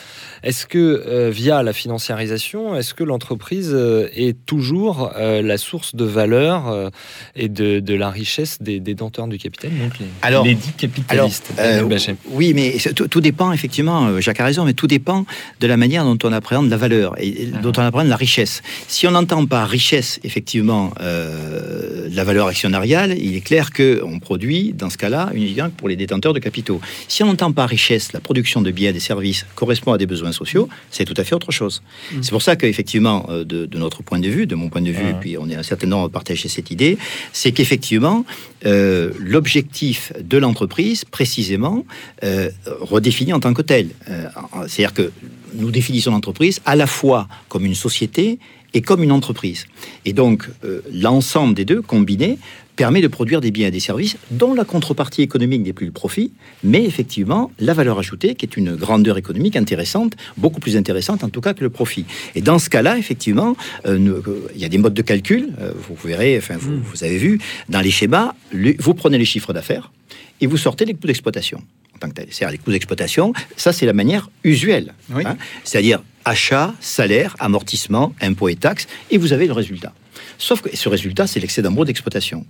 [0.43, 3.75] Est-ce que via la financiarisation, est-ce que l'entreprise
[4.15, 6.91] est toujours la source de valeur euh,
[7.37, 11.53] et de, de la richesse des détenteurs du capital, donc les, Alors- les dits capitalistes
[11.59, 12.15] Alors, euh.
[12.31, 15.25] Oui, mais tout, tout dépend, effectivement, euh, Jacques a raison, mais tout dépend
[15.61, 18.63] de la manière dont on appréhende la valeur et, et dont on appréhende la richesse.
[18.89, 24.73] Si on n'entend pas richesse, effectivement, euh, la valeur actionnariale, il est clair qu'on produit,
[24.73, 26.81] dans ce cas-là, uniquement pour les détenteurs de capitaux.
[27.09, 30.07] Si on n'entend pas richesse, la production de biens et des services correspond à des
[30.07, 31.83] besoins sociaux, c'est tout à fait autre chose.
[32.21, 35.11] C'est pour ça qu'effectivement, de, de notre point de vue, de mon point de vue,
[35.11, 36.99] et puis on est un certain nombre à partager cette idée,
[37.33, 38.25] c'est qu'effectivement,
[38.65, 41.85] euh, l'objectif de l'entreprise, précisément,
[42.25, 43.89] euh, redéfini en tant que tel.
[44.09, 44.27] Euh,
[44.67, 45.13] C'est-à-dire que
[45.55, 48.39] nous définissons l'entreprise à la fois comme une société
[48.75, 49.67] et comme une entreprise.
[50.05, 52.39] Et donc, euh, l'ensemble des deux, combinés,
[52.75, 55.93] permet de produire des biens et des services dont la contrepartie économique n'est plus le
[55.93, 56.33] profit,
[56.65, 61.29] mais effectivement la valeur ajoutée, qui est une grandeur économique intéressante, beaucoup plus intéressante en
[61.29, 62.07] tout cas que le profit.
[62.35, 65.73] Et dans ce cas-là, effectivement, euh, euh, il y a des modes de calcul, euh,
[65.87, 69.53] vous verrez, enfin, vous, vous avez vu, dans les schémas, le- vous prenez les chiffres
[69.53, 69.93] d'affaires
[70.43, 71.63] et vous sortez les coûts d'exploitation.
[71.95, 72.27] en tant que tel.
[72.31, 74.93] C'est-à-dire les coûts d'exploitation, ça c'est la manière usuelle.
[75.15, 75.23] Oui.
[75.25, 75.39] hein.
[75.65, 79.95] C'est-à-dire achat, salaire, amortissement, impôts et taxes, et vous avez le résultat.
[80.39, 82.45] Sauf que ce résultat, c'est l'excès d'embauche d'exploitation.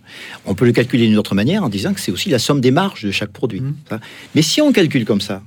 [0.46, 2.70] On peut le calculer d'une autre manière en disant que c'est aussi la somme des
[2.70, 3.60] marges de chaque produit.
[3.60, 3.74] Mmh.
[3.90, 4.00] hein.
[4.34, 5.42] Mais si on calcule comme ça,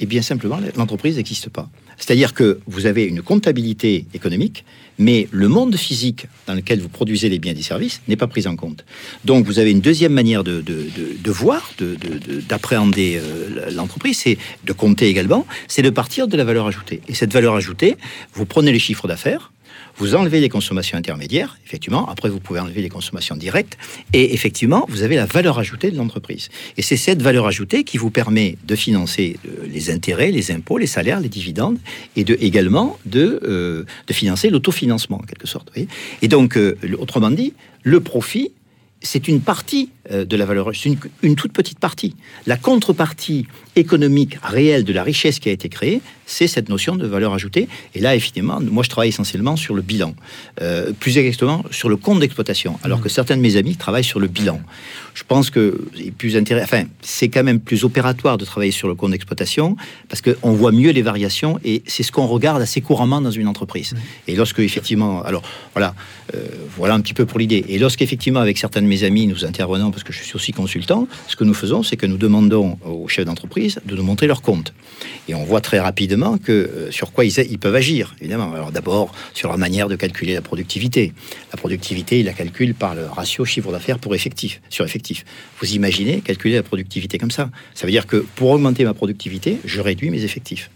[0.00, 1.68] eh bien simplement, l'entreprise n'existe pas.
[1.98, 4.64] C'est-à-dire que vous avez une comptabilité économique,
[4.98, 8.26] mais le monde physique dans lequel vous produisez les biens et les services n'est pas
[8.26, 8.84] pris en compte.
[9.24, 10.86] Donc vous avez une deuxième manière de, de,
[11.22, 16.28] de- voir, de- de- de- d'appréhender euh, l'entreprise, c'est de compter également, c'est de partir
[16.28, 17.00] de la valeur ajoutée.
[17.08, 17.96] Et cette valeur ajoutée,
[18.34, 19.52] vous prenez les chiffres d'affaires,
[19.98, 22.08] vous enlevez les consommations intermédiaires, effectivement.
[22.08, 23.78] Après, vous pouvez enlever les consommations directes.
[24.12, 26.48] Et effectivement, vous avez la valeur ajoutée de l'entreprise.
[26.76, 30.78] Et c'est cette valeur ajoutée qui vous permet de financer euh, les intérêts, les impôts,
[30.78, 31.78] les salaires, les dividendes,
[32.14, 35.70] et de, également de, euh, de financer l'autofinancement, en quelque sorte.
[36.22, 38.52] et donc, euh, autrement dit, le profit,
[39.00, 42.14] c'est une partie de la valeur, c'est une, une toute petite partie.
[42.46, 47.06] La contrepartie économique réelle de la richesse qui a été créée, c'est cette notion de
[47.06, 47.68] valeur ajoutée.
[47.94, 50.14] Et là, effectivement, moi, je travaille essentiellement sur le bilan,
[50.62, 54.20] Euh, plus exactement sur le compte d'exploitation, alors que certains de mes amis travaillent sur
[54.20, 54.60] le bilan.
[55.14, 58.88] Je pense que c'est plus intéressant, enfin, c'est quand même plus opératoire de travailler sur
[58.88, 59.76] le compte d'exploitation
[60.08, 63.48] parce qu'on voit mieux les variations et c'est ce qu'on regarde assez couramment dans une
[63.48, 63.94] entreprise.
[64.28, 65.42] Et lorsque effectivement, alors
[65.74, 65.94] voilà,
[66.34, 66.38] euh,
[66.76, 67.64] voilà un petit peu pour l'idée.
[67.68, 71.08] Et lorsqu'effectivement, avec certains de mes amis, nous intervenons, parce que je suis aussi consultant,
[71.26, 74.42] ce que nous faisons, c'est que nous demandons aux chefs d'entreprise de nous montrer leur
[74.42, 74.74] compte.
[75.26, 78.52] Et on voit très rapidement que euh, sur quoi ils, peuvent agir, évidemment.
[78.52, 81.14] Alors d'abord, sur la manière de calculer la productivité.
[81.50, 85.24] La productivité, ils la calculent par le ratio chiffre d'affaires pour effectif, sur effectif.
[85.62, 89.56] Vous imaginez calculer la productivité comme ça Ça veut dire que pour augmenter ma productivité,
[89.64, 90.68] je réduis mes effectifs.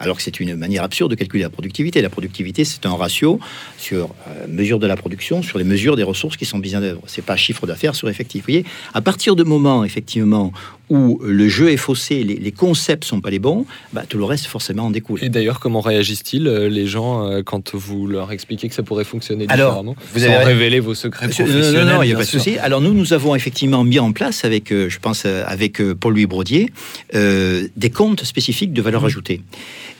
[0.00, 2.00] Alors que c'est une manière absurde de calculer la productivité.
[2.02, 3.40] La productivité, c'est un ratio
[3.76, 6.82] sur euh, mesure de la production, sur les mesures des ressources qui sont mises en
[6.82, 7.02] œuvre.
[7.06, 8.42] C'est pas chiffre d'affaires sur effectif.
[8.42, 10.52] Vous voyez, à partir du moment, effectivement,
[10.90, 14.24] où le jeu est faussé, les, les concepts sont pas les bons, bah, tout le
[14.24, 15.22] reste forcément en découle.
[15.22, 19.04] Et d'ailleurs, comment réagissent-ils euh, les gens euh, quand vous leur expliquez que ça pourrait
[19.04, 21.84] fonctionner Alors, différemment vous Sans avez- révéler vos secrets Monsieur- professionnels.
[21.84, 22.58] Non, non, non, il n'y a pas de souci.
[22.58, 25.94] Alors nous, nous avons effectivement mis en place avec, euh, je pense, euh, avec euh,
[25.94, 26.70] Paul-Louis Brodier,
[27.14, 28.84] euh, des comptes spécifiques de Mmh.
[28.84, 29.40] valeur ajoutée.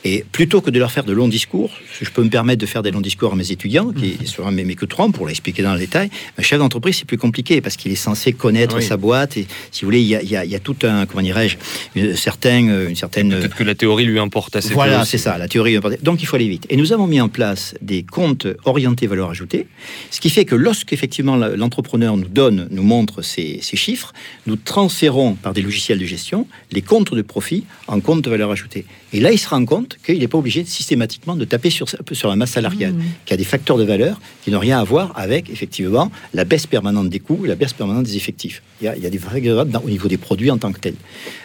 [0.05, 1.71] Et plutôt que de leur faire de longs discours,
[2.01, 4.25] je peux me permettre de faire des longs discours à mes étudiants, qui Mmh.
[4.25, 7.17] seront mes, mes que trois pour l'expliquer dans le détail, un chef d'entreprise, c'est plus
[7.17, 8.83] compliqué parce qu'il est censé connaître Oui.
[8.83, 9.37] sa boîte.
[9.37, 11.57] Et si vous voulez, il y a, y a- y a tout un, comment dirais-je,
[11.95, 15.47] une certaine, une certaine Peut-être que la théorie lui importe assez voilà, c'est ça, la
[15.47, 15.73] théorie.
[15.73, 16.03] est importante.
[16.03, 16.65] Donc il faut aller vite.
[16.69, 19.67] Et nous avons mis en place des comptes orientés valeur ajoutée,
[20.11, 24.13] ce qui fait que lorsqu'effectivement l'entrepreneur nous donne, nous montre ces, ces chiffres,
[24.47, 28.51] nous transférons par des logiciels de gestion les comptes de profit en compte de valeur
[28.51, 28.85] ajoutée.
[29.13, 32.29] Et là, il se rend compte qu'il n'est pas obligé systématiquement de taper sur, sur
[32.29, 32.93] la masse salariale,
[33.25, 36.67] qui a des facteurs de valeur qui n'ont rien à voir avec effectivement la baisse
[36.67, 38.61] permanente des coûts, la baisse permanente des effectifs.
[38.81, 40.79] Il y a, il y a des vrais au niveau des produits en tant que
[40.79, 40.95] tels.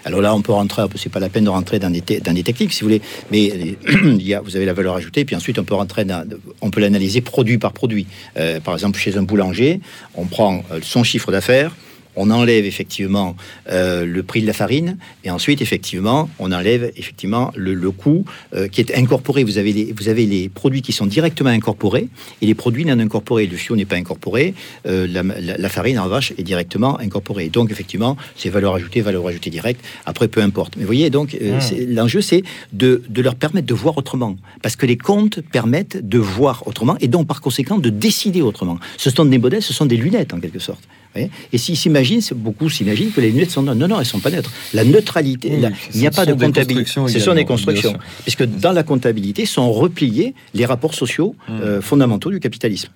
[0.05, 2.43] Alors là, on peut rentrer, c'est pas la peine de rentrer dans des, dans des
[2.43, 5.35] techniques, si vous voulez, mais euh, il y a, vous avez la valeur ajoutée, puis
[5.35, 6.29] ensuite on peut rentrer dans,
[6.61, 8.07] on peut l'analyser produit par produit.
[8.37, 9.81] Euh, par exemple, chez un boulanger,
[10.15, 11.75] on prend euh, son chiffre d'affaires,
[12.17, 13.37] on enlève effectivement
[13.71, 18.25] euh, le prix de la farine et ensuite effectivement on enlève effectivement le, le coût
[18.55, 19.45] euh, qui est incorporé.
[19.45, 22.09] Vous avez, les, vous avez les produits qui sont directement incorporés
[22.43, 23.47] et les produits non incorporés.
[23.47, 24.55] Le fio n'est pas incorporé,
[24.87, 27.49] euh, la, la- la farine en revanche est directement incorporée.
[27.49, 29.85] Donc effectivement c'est valeur ajoutée, valeur ajoutée directe.
[30.07, 30.77] Après peu importe.
[30.77, 31.61] Mais vous voyez donc euh, Mm.
[31.61, 36.07] c'est- l'enjeu c'est de, de leur permettre de voir autrement parce que les comptes permettent
[36.07, 38.79] de voir autrement et donc par conséquent de décider autrement.
[38.97, 40.83] Ce sont des modèles, ce sont des lunettes en quelque sorte.
[41.15, 43.79] Voyez et s'ils s'imaginent, beaucoup s'imaginent que les lunettes sont neutres.
[43.79, 44.51] Non, non, elles sont pas neutres.
[44.73, 46.91] La neutralité, Oui, la- ce il n'y a pas de comptabilité.
[47.09, 47.95] Ce sont des constructions.
[48.23, 51.53] Puisque dans la comptabilité sont repliés les rapports sociaux Mm.
[51.63, 52.89] euh, fondamentaux du capitalisme.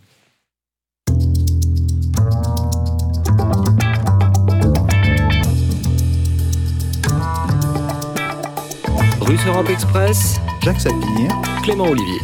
[9.21, 11.29] Russe Europe Express, Jacques Sapir.
[11.63, 12.19] Clément Olivier.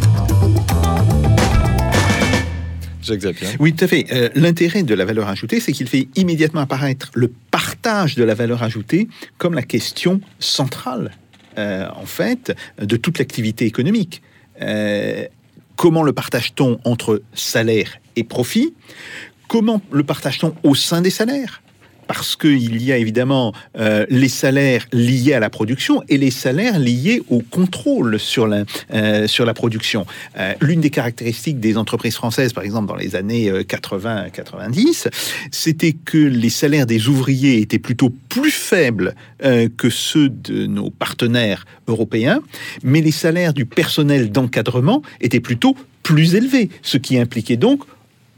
[3.60, 4.06] Oui, tout à fait.
[4.12, 8.34] Euh, L'intérêt de la valeur ajoutée, c'est qu'il fait immédiatement apparaître le partage de la
[8.34, 11.12] valeur ajoutée comme la question centrale,
[11.58, 14.22] euh, en fait, de toute l'activité économique.
[14.62, 15.26] Euh,
[15.76, 18.74] comment le partage-t-on entre salaire et profit?
[19.48, 21.63] Comment le partage-t-on au sein des salaires?
[22.06, 26.78] Parce qu'il y a évidemment euh, les salaires liés à la production et les salaires
[26.78, 30.06] liés au contrôle sur la, euh, production.
[30.38, 35.08] Euh, L'une des caractéristiques des entreprises françaises, par exemple dans les années 80-90,
[35.50, 39.14] c'était que les salaires des ouvriers étaient plutôt plus faibles
[39.76, 42.40] que ceux de nos partenaires européens,
[42.82, 47.84] mais les salaires du personnel d'encadrement étaient plutôt plus élevés, ce qui impliquait donc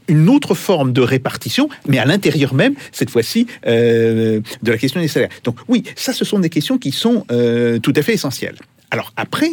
[0.07, 5.01] une autre forme de répartition, mais à l'intérieur même, cette fois-ci, euh, de la question
[5.01, 5.29] des salaires.
[5.43, 8.55] Donc oui, ça, ce sont des questions qui sont euh, tout à fait essentielles.
[8.91, 9.51] Alors après,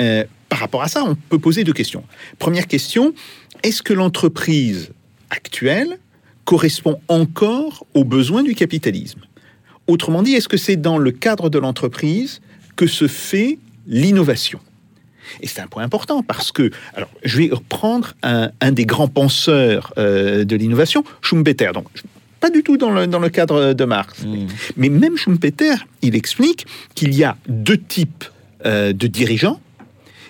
[0.00, 2.04] euh, par rapport à ça, on peut poser deux questions.
[2.38, 3.14] Première question,
[3.62, 4.90] est-ce que l'entreprise
[5.30, 5.98] actuelle
[6.44, 9.20] correspond encore aux besoins du capitalisme?
[9.86, 12.40] Autrement dit, est-ce que c'est dans le cadre de l'entreprise
[12.76, 14.60] que se fait l'innovation?
[15.40, 19.08] Et c'est un point important parce que, alors, je vais reprendre un, un des grands
[19.08, 21.70] penseurs euh, de l'innovation, Schumpeter.
[21.72, 21.86] Donc,
[22.40, 24.24] pas du tout dans le, dans le cadre de Marx.
[24.76, 28.24] Mais même Schumpeter, il explique qu'il y a deux types
[28.64, 29.60] euh, de dirigeants.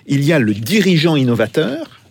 [0.07, 2.01] Il y a le dirigeant innovateur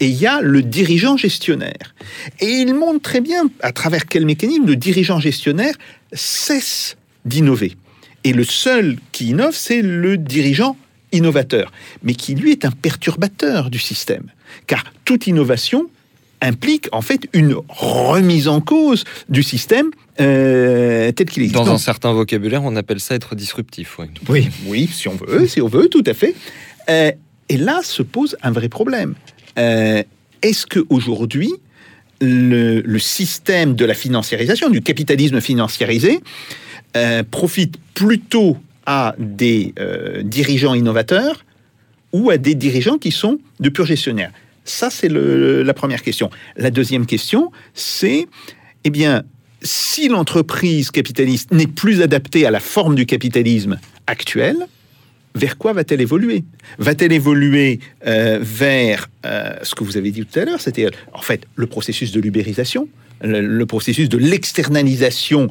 [0.00, 1.94] et il y a le dirigeant gestionnaire.
[2.40, 5.74] Et il montre très bien à travers quel mécanisme le dirigeant gestionnaire
[6.12, 7.76] cesse d'innover.
[8.24, 10.76] Et le seul qui innove, c'est le dirigeant
[11.12, 14.24] innovateur, mais qui lui est un perturbateur du système.
[14.66, 15.88] Car toute innovation
[16.40, 21.62] implique en fait une remise en cause du système euh, tel qu'il existe.
[21.62, 23.98] Dans un certain vocabulaire, on appelle ça être disruptif.
[24.28, 26.34] oui, oui, si on veut, si on veut, tout à fait.
[26.88, 27.12] Euh,
[27.48, 29.14] et là se pose un vrai problème.
[29.58, 30.02] Euh,
[30.42, 31.52] Est-ce que aujourd'hui
[32.22, 36.20] le, le système de la financiarisation, du capitalisme financiarisé,
[37.30, 38.58] profite plutôt
[38.90, 41.44] à des euh, dirigeants innovateurs
[42.12, 44.32] ou à des dirigeants qui sont de purs gestionnaires
[44.64, 46.28] Ça, c'est la première question.
[46.56, 48.26] La deuxième question, c'est,
[48.82, 49.22] eh bien,
[49.62, 54.56] si l'entreprise capitaliste n'est plus adaptée à la forme du capitalisme actuel,
[55.36, 56.42] vers quoi va-t-elle évoluer?
[56.78, 61.22] Va-t-elle évoluer euh, vers euh, ce que vous avez dit tout à l'heure, c'était en
[61.22, 62.88] fait le processus de l'ubérisation,
[63.22, 65.48] le, processus de l'externalisation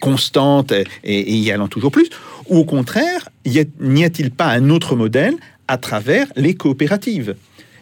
[0.00, 2.08] constante et, et y allant toujours plus,
[2.48, 3.28] ou au contraire,
[3.80, 5.34] n'y a-t-il pas un autre modèle
[5.68, 7.34] à travers les coopératives?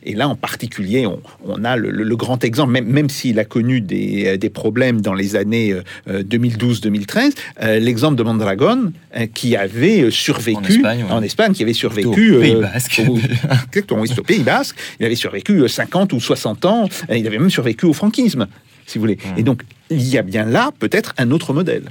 [0.08, 3.40] Et là, en particulier, on, on a le, le- le grand exemple, même, même s'il
[3.40, 5.74] a connu des, euh, des problèmes dans les années
[6.08, 11.10] euh, 2012-2013, euh, l'exemple de Mondragon, euh, qui avait euh, survécu En Espagne, ouais.
[11.10, 13.02] en Espagne, qui avait survécu au Pays euh, Basque.
[13.08, 14.76] au- Pays Basque.
[15.00, 16.88] Il avait survécu euh, 50 ou 60 ans.
[17.10, 18.46] euh, Il avait même survécu au franquisme,
[18.86, 19.16] si vous voulez.
[19.16, 19.38] Mmh.
[19.38, 21.90] Et donc, il y a bien là peut-être un autre modèle.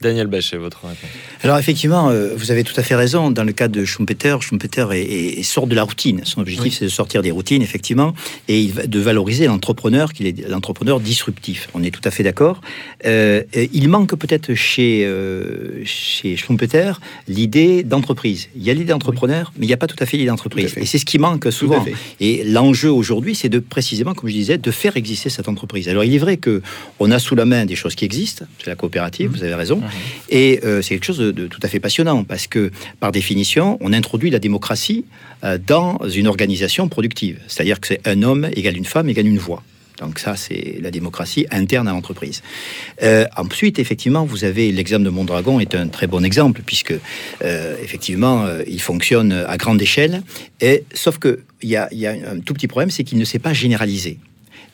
[0.00, 0.98] Daniel Bachet, votre réponse.
[1.42, 3.30] Alors effectivement, euh, vous avez tout à fait raison.
[3.30, 6.20] Dans le cas de Schumpeter, Schumpeter est, est- est- sort de la routine.
[6.24, 8.14] Son objectif, c'est de sortir des routines, effectivement,
[8.48, 11.68] et de valoriser l'entrepreneur, qu'il est l'entrepreneur disruptif.
[11.74, 12.60] On est tout à fait d'accord.
[13.06, 16.92] Euh, et il manque peut-être chez, euh, chez Schumpeter
[17.28, 18.48] l'idée d'entreprise.
[18.56, 20.72] Il y a l'idée d'entrepreneur, mais il n'y a pas tout à fait l'idée d'entreprise.
[20.82, 21.82] Et c'est ce qui manque souvent.
[22.20, 25.88] Et l'enjeu aujourd'hui, c'est de précisément, comme je disais, de faire exister cette entreprise.
[25.88, 26.60] Alors il est vrai que
[27.00, 28.44] on a sous la main des choses qui existent.
[28.58, 29.80] C'est la coopérative, vous avez raison.
[30.28, 33.92] Et euh, c'est quelque chose de, tout à fait passionnant parce que, par définition, on
[33.92, 35.04] introduit la démocratie
[35.42, 37.38] euh, dans une organisation productive.
[37.46, 39.62] C'est-à-dire que c'est un homme égale une femme égale une voix.
[40.00, 42.42] Donc ça, c'est la démocratie interne à l'entreprise.
[43.02, 46.94] Euh, ensuite, effectivement, vous avez l'exemple de Mondragon est un très bon exemple puisque
[47.40, 50.22] effectivement, il fonctionne à grande échelle.
[50.60, 53.38] Et sauf que il y y a un tout petit problème, c'est qu'il ne s'est
[53.38, 54.18] pas généralisé.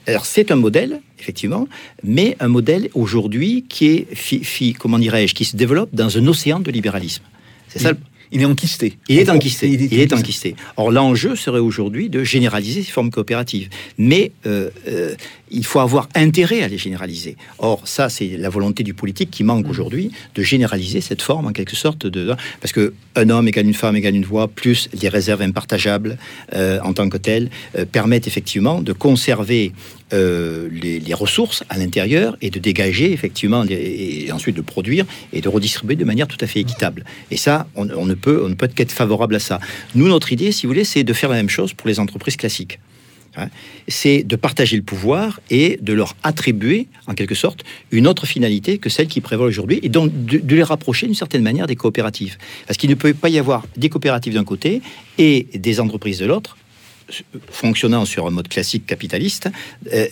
[0.07, 1.69] Alors c'est un modèle, effectivement,
[2.03, 6.27] mais un modèle aujourd'hui qui est, fi- fi- comment dirais-je, qui se développe dans un
[6.27, 7.23] océan de libéralisme.
[7.69, 7.93] C'est ça.
[8.33, 8.97] Il est enquisté.
[9.09, 9.69] Il est enquisté.
[9.69, 10.51] Il est Il est enquisté.
[10.51, 10.57] enquisté.
[10.77, 13.69] Or, l'enjeu serait aujourd'hui de généraliser ces formes coopératives.
[13.99, 15.15] Mais euh, euh,
[15.51, 17.37] il faut avoir intérêt à les généraliser.
[17.59, 21.53] Or, ça, c'est la volonté du politique qui manque aujourd'hui de généraliser cette forme, en
[21.53, 25.09] quelque sorte, de parce que un homme égale une femme égale une voix, plus les
[25.09, 26.17] réserves impartageables
[26.55, 29.73] euh, en tant que telles, euh, permettent effectivement de conserver
[30.13, 35.05] euh, les, les ressources à l'intérieur et de dégager effectivement les- et ensuite de produire
[35.33, 37.05] et de redistribuer de manière tout à fait équitable.
[37.31, 39.61] Et ça, on, on ne peut, on ne peut qu'être favorable à ça.
[39.95, 42.37] Nous, notre idée, si vous voulez, c'est de faire la même chose pour les entreprises
[42.37, 42.79] classiques.
[43.37, 43.49] Hein.
[43.89, 48.79] c'est de partager le pouvoir et de leur attribuer, en quelque sorte, une autre finalité
[48.79, 51.77] que celle qui prévaut aujourd'hui, et donc de, de les rapprocher d'une certaine manière des
[51.77, 52.39] coopératives.
[52.67, 54.83] Parce qu'il ne peut pas y avoir des coopératives d'un côté
[55.19, 56.57] et des entreprises de l'autre,
[57.51, 59.49] fonctionnant sur un mode classique capitaliste,
[59.93, 60.07] euh,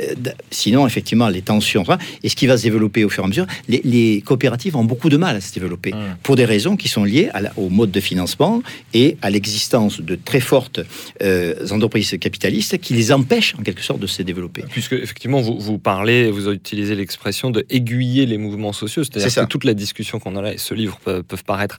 [0.50, 1.84] sinon effectivement les tensions,
[2.22, 4.84] et ce qui va se développer au fur et à mesure, les, les coopératives ont
[4.84, 7.68] beaucoup de mal à se développer pour des raisons qui sont liées à la- au
[7.68, 8.62] mode de financement
[8.94, 10.80] et à l'existence de très fortes
[11.22, 14.62] euh, entreprises capitalistes qui les empêchent en quelque sorte de se développer.
[14.70, 19.48] Puisque effectivement, vous, vous parlez, vous utilisez l'expression de aiguiller les mouvements sociaux, c'est-à-dire que
[19.48, 21.78] toute la discussion qu'on a là et ce livre peuvent, peuvent paraître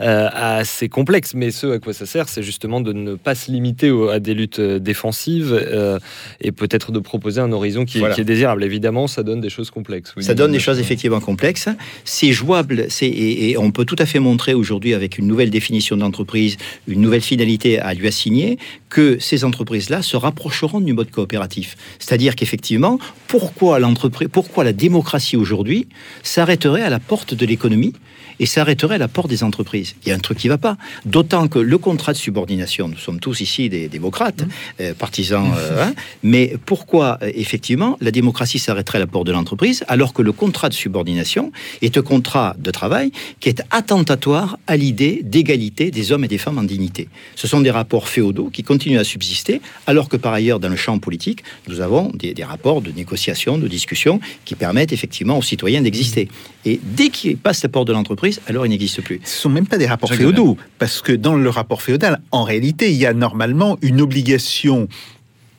[0.00, 3.50] euh, assez complexes, mais ce à quoi ça sert, c'est justement de ne pas se
[3.50, 5.98] limiter à des luttes euh, défensives euh,
[6.40, 8.14] et peut-être de proposer un horizon qui, est- Voilà.
[8.14, 8.64] qui est désirable.
[8.64, 10.12] Évidemment, ça donne des choses complexes.
[10.16, 11.68] Oui, Ça donne des choses effectivement complexes.
[12.04, 15.96] C'est jouable, et, et on peut tout à fait montrer aujourd'hui avec une nouvelle définition
[15.96, 18.58] d'entreprise, une nouvelle finalité à lui assigner,
[18.90, 21.76] que ces entreprises-là se rapprocheront du mode coopératif.
[21.98, 25.86] C'est-à-dire qu'effectivement, pourquoi l'entreprise, pourquoi la démocratie aujourd'hui
[26.22, 27.92] s'arrêterait à la porte de l'économie
[28.40, 30.58] et s'arrêterait à la porte des entreprises Il y a un truc qui ne va
[30.58, 30.76] pas.
[31.04, 34.44] D'autant que le contrat de subordination, nous sommes tous ici des démocrates, démocrate,
[34.80, 35.52] euh, partisan.
[35.56, 35.94] euh, hein.
[36.22, 40.32] mais pourquoi, euh, effectivement, la démocratie s'arrêterait à la porte de l'entreprise alors que le
[40.32, 41.52] contrat de subordination
[41.82, 46.38] est un contrat de travail qui est attentatoire à l'idée d'égalité des hommes et des
[46.38, 47.08] femmes en dignité.
[47.36, 50.76] Ce sont des rapports féodaux qui continuent à subsister alors que par ailleurs, dans le
[50.76, 55.42] champ politique, nous avons des, des rapports de négociation, de discussion qui permettent effectivement aux
[55.42, 56.28] citoyens d'exister.
[56.64, 59.20] Et dès qu'ils passent la porte de l'entreprise, alors ils n'existent plus.
[59.24, 62.42] Ce sont même pas des rapports Jacques féodaux, parce que dans le rapport féodal, en
[62.44, 64.88] réalité, il y a normalement une obligation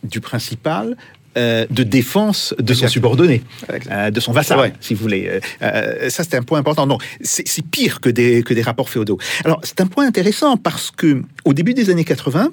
[0.04, 0.96] du principal
[1.38, 3.44] euh, de défense de son subordonné,
[3.92, 4.74] euh, de son vassal, Ouais.
[4.80, 5.40] si vous voulez.
[5.62, 6.88] Euh, ça, c'est un point important.
[6.88, 9.20] Non, c'est pire que des, que des rapports féodaux.
[9.46, 12.50] Alors, c'est un point intéressant parce que au début des années 80,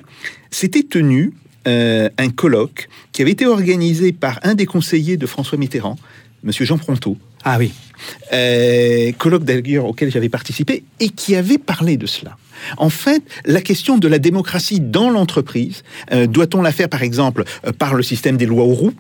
[0.50, 1.32] s'était tenu
[1.64, 5.96] un colloque qui avait été organisé par un des conseillers de François Mitterrand,
[6.43, 7.72] Monsieur Jean Fronteau, Ah oui.
[8.32, 12.37] euh, colloque d'ailleurs auquel j'avais participé et qui avait parlé de cela.
[12.78, 15.82] En fait, la question de la démocratie dans l'entreprise,
[16.12, 18.95] euh, doit-on la faire par exemple euh, par le système des lois aux roues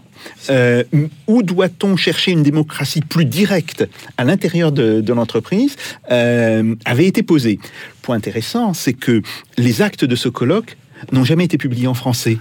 [0.50, 0.82] euh,
[1.26, 5.76] ou doit-on chercher une démocratie plus directe à l'intérieur de, de l'entreprise
[6.08, 7.58] avait été posée.
[8.02, 9.22] Point intéressant, c'est que
[9.56, 10.76] les actes de ce colloque
[11.12, 12.38] n'ont jamais été publiés en français.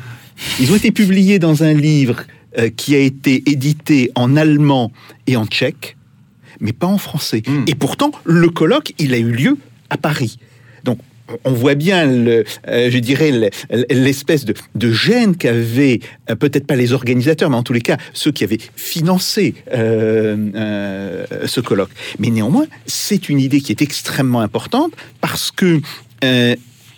[0.59, 2.23] Ils ont été publiés dans un livre
[2.57, 4.91] euh, qui a été édité en allemand
[5.27, 5.97] et en tchèque,
[6.59, 7.41] mais pas en français.
[7.67, 9.57] Et pourtant, le colloque, il a eu lieu
[9.89, 10.37] à Paris.
[10.83, 10.99] Donc,
[11.43, 13.49] on voit bien, le, euh, je dirais, le-
[13.89, 15.99] l'espèce de, de gêne qu'avaient,
[16.29, 21.25] euh, peut-être pas les organisateurs, mais en tous les cas, ceux qui avaient financé euh,
[21.47, 21.89] ce colloque.
[22.19, 25.81] Mais néanmoins, c'est une idée qui est extrêmement importante parce que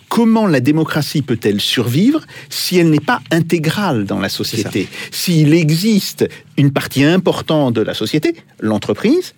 [0.08, 4.88] comment la démocratie peut-elle survivre si elle n'est pas intégrale dans la société?
[5.10, 9.34] S'il existe une partie importante de la société, l'entreprise,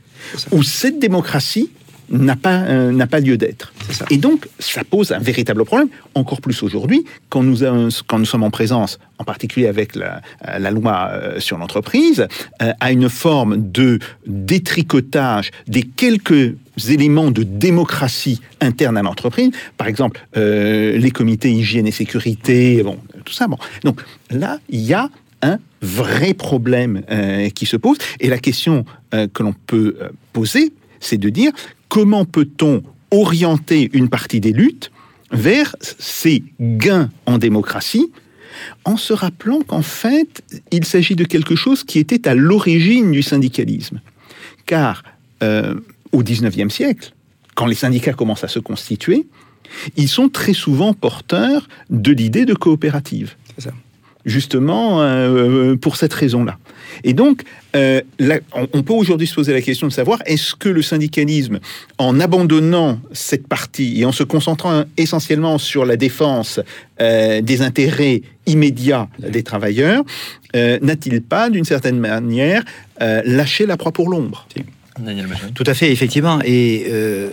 [0.52, 1.70] où cette démocratie
[2.10, 3.72] n'a pas, euh, n'a pas lieu d'être.
[4.10, 7.58] Et donc, ça pose un véritable problème, encore plus aujourd'hui, quand nous,
[8.06, 12.26] quand nous sommes en présence, en particulier avec la, euh, la loi euh, sur l'entreprise,
[12.62, 16.56] euh, à une forme de détricotage des quelques
[16.88, 22.98] éléments de démocratie interne à l'entreprise, par exemple euh, les comités hygiène et sécurité, bon,
[23.24, 23.46] tout ça.
[23.46, 23.58] Bon.
[23.84, 24.00] Donc
[24.30, 25.10] là, il y a
[25.42, 27.98] un vrai problème euh, qui se pose.
[28.20, 29.96] Et la question euh, que l'on peut
[30.32, 31.52] poser, c'est de dire
[31.88, 34.90] comment peut-on orienter une partie des luttes
[35.32, 38.10] vers ces gains en démocratie
[38.84, 43.22] en se rappelant qu'en fait, il s'agit de quelque chose qui était à l'origine du
[43.22, 44.00] syndicalisme.
[44.66, 45.02] Car
[46.12, 47.12] au XIXe siècle,
[47.54, 49.26] quand les syndicats commencent à se constituer,
[49.96, 53.36] ils sont très souvent porteurs de l'idée de coopérative.
[53.58, 53.70] Ça.
[54.26, 56.58] Justement, euh, pour cette raison-là.
[57.04, 57.44] Et donc,
[57.74, 60.82] euh, là, on, on peut aujourd'hui se poser la question de savoir est-ce que le
[60.82, 61.60] syndicalisme,
[61.98, 66.60] en abandonnant cette partie et en se concentrant essentiellement sur la défense
[67.00, 70.04] euh, des intérêts immédiats des travailleurs,
[70.56, 72.64] euh, n'a-t-il pas, d'une certaine manière,
[73.00, 74.46] euh, lâché la proie pour l'ombre?
[75.54, 76.38] Tout à fait, effectivement.
[76.46, 77.28] Euh,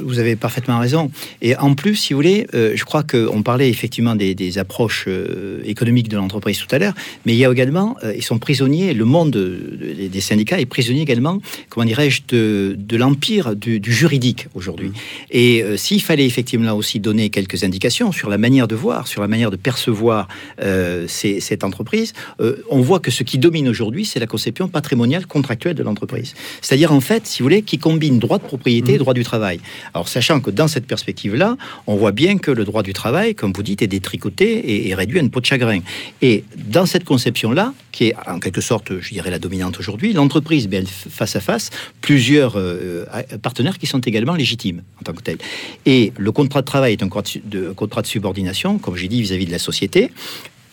[0.00, 1.10] vous avez parfaitement raison.
[1.42, 5.04] Et en plus, si vous voulez, euh, je crois qu'on parlait effectivement des, des approches
[5.08, 6.94] euh, économiques de l'entreprise tout à l'heure,
[7.24, 10.60] mais il y a également, euh, ils sont prisonniers, le monde de- de- des syndicats
[10.60, 14.90] est prisonnier également, comment dirais-je, de, de l'empire du, du juridique aujourd'hui.
[15.30, 19.06] Et euh, s'il fallait effectivement là aussi donner quelques indications sur la manière de voir,
[19.08, 20.28] sur la manière de percevoir
[20.62, 24.68] euh, ces- cette entreprise, euh, on voit que ce qui domine aujourd'hui, c'est la conception
[24.68, 26.34] patrimoniale contractuelle de l'entreprise.
[26.60, 29.45] C'est-à-dire, en fait, si vous voulez, qui combine droit de propriété et droit du travail.
[29.94, 33.52] Alors, sachant que dans cette perspective-là, on voit bien que le droit du travail, comme
[33.54, 35.80] vous dites, est détricoté et, réduit à une peau de chagrin.
[36.22, 40.68] Et dans cette conception-là, qui est en quelque sorte, je dirais, la dominante aujourd'hui, l'entreprise,
[40.68, 41.70] ben, elle face à face,
[42.00, 43.04] plusieurs euh,
[43.42, 45.38] partenaires qui sont également légitimes en tant que tels.
[45.84, 49.22] Et le contrat de travail est un contrat de contrat de subordination, comme j'ai dit,
[49.22, 50.10] vis-à-vis de la société,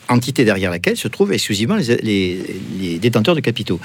[0.08, 3.80] entité derrière laquelle se trouvent exclusivement les détenteurs de capitaux.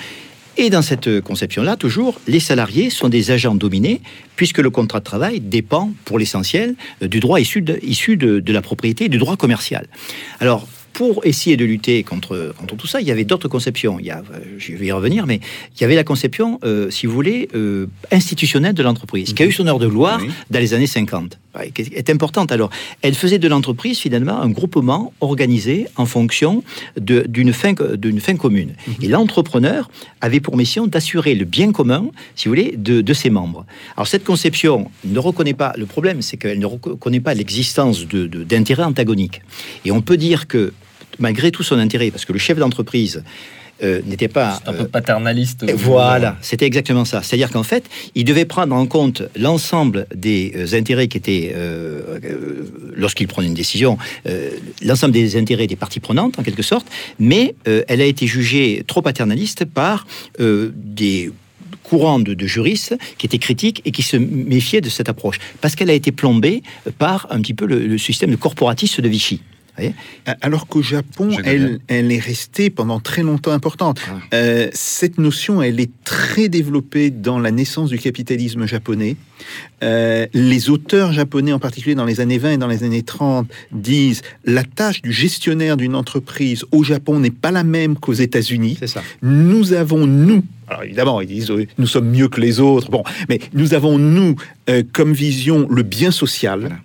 [0.62, 4.02] Et dans cette conception-là, toujours, les salariés sont des agents dominés,
[4.36, 9.20] puisque le contrat de travail dépend, pour l'essentiel, du droit issu de, la propriété du
[9.20, 9.88] droit commercial.
[10.42, 10.68] Alors,
[11.00, 14.02] pour essayer de lutter contre, contre tout ça, il y avait d'autres conceptions.
[14.02, 15.40] Il y a, euh, je vais y revenir, mais
[15.78, 19.46] il y avait la conception, euh, si vous voulez, euh, institutionnelle de l'entreprise, qui a
[19.46, 20.30] eu son heure de gloire Oui.
[20.52, 22.52] dans les années 50, ouais, qui est importante.
[22.52, 22.70] Alors,
[23.02, 26.66] elle faisait de l'entreprise, finalement, un groupement organisé en fonction
[27.00, 27.74] de- d'une fin,
[28.20, 28.74] fin commune.
[29.02, 29.90] Et l'entrepreneur
[30.20, 33.66] avait pour mission d'assurer le bien commun, si vous voulez, de, de ses membres.
[33.96, 38.28] Alors, cette conception ne reconnaît pas, le problème, c'est qu'elle ne reconnaît pas l'existence de-
[38.28, 39.42] de- d'intérêts antagoniques.
[39.86, 40.74] Et on peut dire que,
[41.20, 43.24] malgré tout son intérêt, parce que le chef d'entreprise
[43.82, 45.64] euh, n'était pas un peu euh, paternaliste.
[45.64, 47.22] et Voilà, c'était exactement ça.
[47.24, 52.20] C'est-à-dire qu'en fait, il devait prendre en compte l'ensemble des euh, intérêts qui étaient, euh,
[52.24, 53.98] euh, lorsqu'il prend une décision,
[54.28, 54.50] euh,
[54.82, 56.88] l'ensemble des intérêts des parties prenantes, en quelque sorte,
[57.20, 60.06] mais euh, elle a été jugée trop paternaliste par
[60.42, 61.32] euh, des
[61.84, 65.76] courants de, de juristes qui étaient critiques et qui se méfiaient de cette approche, parce
[65.76, 66.64] qu'elle a été plombée
[66.98, 69.42] par un petit peu le, le système corporatiste de Vichy.
[69.80, 69.96] Voyez
[70.42, 74.00] Alors qu'au Japon, elle, elle est restée pendant très longtemps importante.
[74.08, 74.20] Ah.
[74.34, 79.16] Euh, cette notion, elle est très développée dans la naissance du capitalisme japonais.
[79.84, 83.48] Euh, les auteurs japonais, en particulier dans les années 20 et dans les années 30,
[83.72, 88.78] disent la tâche du gestionnaire d'une entreprise au Japon n'est pas la même qu'aux États-Unis.
[89.22, 93.40] Nous avons, nous, alors évidemment, ils disent nous sommes mieux que les autres, bon, mais
[93.54, 94.36] nous avons, nous,
[94.70, 96.60] euh, comme vision, le bien social.
[96.60, 96.76] Voilà.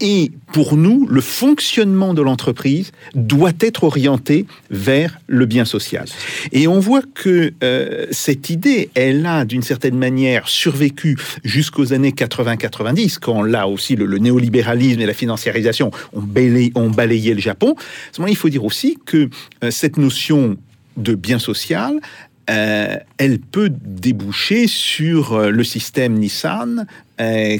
[0.00, 6.06] Et pour nous, le fonctionnement de l'entreprise doit être orienté vers le bien social.
[6.52, 12.12] Et on voit que euh, cette idée, elle a d'une certaine manière survécu jusqu'aux années
[12.12, 17.74] 80-90, quand là aussi le, néolibéralisme et la financiarisation ont balayé, le Japon.
[18.18, 19.28] À il faut dire aussi que
[19.62, 20.56] euh, cette notion
[20.96, 22.00] de bien social,
[22.48, 26.86] euh, elle peut déboucher sur le système Nissan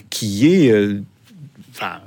[0.09, 0.73] qui est
[1.81, 2.01] enfin,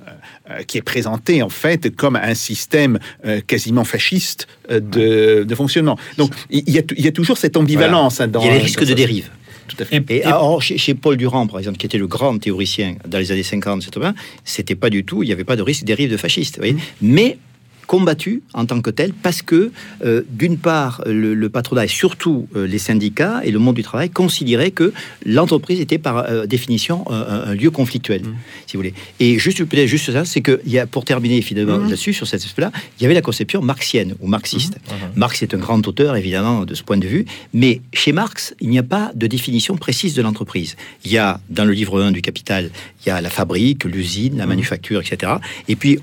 [0.50, 5.56] euh, qui est présenté en fait comme un système euh, quasiment fasciste euh, de, de
[5.56, 5.98] fonctionnement.
[6.18, 8.22] Donc il y, a, il y a toujours cette ambivalence.
[8.22, 9.30] hein, dans, Il y a les risques de dérive.
[9.68, 10.04] Tout à fait.
[10.10, 13.32] Et, alors, chez, chez Paul Durand, par exemple, qui était le grand théoricien dans les
[13.32, 14.14] années 50, 80,
[14.44, 16.62] c'était pas du tout, il n'y avait pas de risque de dérive de fasciste, vous
[16.64, 16.76] voyez.
[17.02, 17.38] Mais
[17.86, 19.72] combattu en tant que tel parce que,
[20.04, 23.84] euh, d'une part, le, le patronat et surtout euh, les syndicats et le monde du
[23.84, 24.94] travail considéraient que
[25.26, 28.22] l'entreprise était par euh, définition un, lieu conflictuel,
[28.68, 28.94] si vous voulez.
[29.20, 32.28] Et juste peut-être juste ça, c'est que il y a, pour terminer finalement là-dessus sur
[32.28, 34.78] cet aspect-là, il y avait la conception marxienne ou marxiste.
[35.16, 38.70] Marx est un grand auteur évidemment de ce point de vue, mais chez Marx, il
[38.70, 40.76] n'y a pas de définition précise de l'entreprise.
[41.06, 42.70] Il y a dans le livre 1 du Capital,
[43.06, 45.34] il y a la fabrique, l'usine, la manufacture, etc.
[45.68, 46.00] Et puis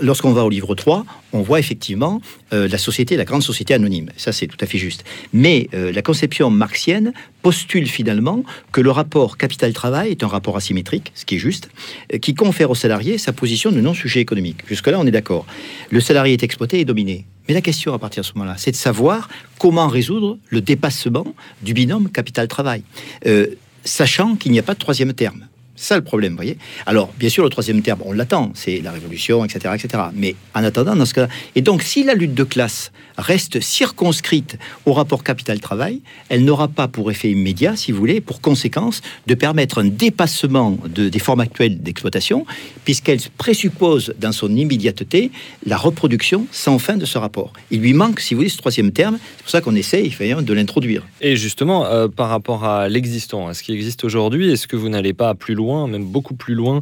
[0.00, 2.20] lorsqu'on va au livre 3, on voit effectivement
[2.52, 4.10] euh, la société, la grande société anonyme.
[4.16, 5.04] Ça, c'est tout à fait juste.
[5.32, 7.12] Mais euh, la conception marxienne
[7.42, 11.70] postule finalement que le rapport capital-travail est un rapport asymétrique, ce qui est juste,
[12.12, 14.58] euh, qui confère au salarié sa position de non-sujet économique.
[14.66, 15.46] Jusque-là, on est d'accord.
[15.90, 17.26] Le salarié est exploité et dominé.
[17.48, 21.26] Mais la question à partir de ce moment-là, c'est de savoir comment résoudre le dépassement
[21.62, 22.82] du binôme capital-travail,
[23.26, 23.46] Euh,
[23.84, 25.46] sachant qu'il n'y a pas de troisième terme.
[25.76, 26.58] C'est ça le problème, vous voyez.
[26.86, 30.04] Alors, bien sûr, le troisième terme, on l'attend, c'est la révolution, etc., etc.
[30.14, 34.58] Mais en attendant, dans ce cas, et donc, si la lutte de classe reste circonscrite
[34.84, 39.34] au rapport capital-travail, elle n'aura pas pour effet immédiat, si vous voulez, pour conséquence, de
[39.34, 42.46] permettre un dépassement de- des formes actuelles d'exploitation,
[42.84, 45.30] puisqu'elle présuppose dans son immédiateté
[45.64, 47.52] la reproduction sans fin de ce rapport.
[47.70, 49.18] Il lui manque, si vous voulez, ce troisième terme.
[49.36, 51.02] C'est pour ça qu'on essaye de l'introduire.
[51.20, 54.88] Et justement, euh, par rapport à l'existant, à ce qui existe aujourd'hui, est-ce que vous
[54.88, 56.80] n'allez pas plus loin, même beaucoup plus loin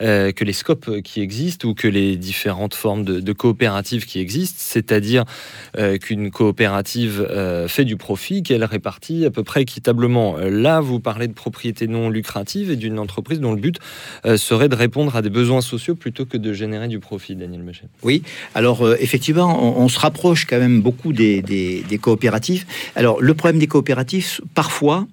[0.00, 4.58] euh, que les scopes qui existent ou que les différentes formes de, coopératives qui existent
[4.58, 5.24] C'est-à-dire
[5.78, 10.36] euh, qu'une coopérative euh, fait du profit, qu'elle répartit à peu près équitablement.
[10.38, 13.78] Là, vous parlez de propriété non lucrative et d'une entreprise dont le but
[14.36, 17.86] serait de répondre à des besoins sociaux plutôt que de générer du profit, Daniel Mechet.
[18.02, 18.22] Oui,
[18.54, 21.42] alors effectivement, on, se rapproche quand même beaucoup des,
[22.00, 22.64] coopératives.
[22.94, 25.06] Alors le problème des coopératives, parfois,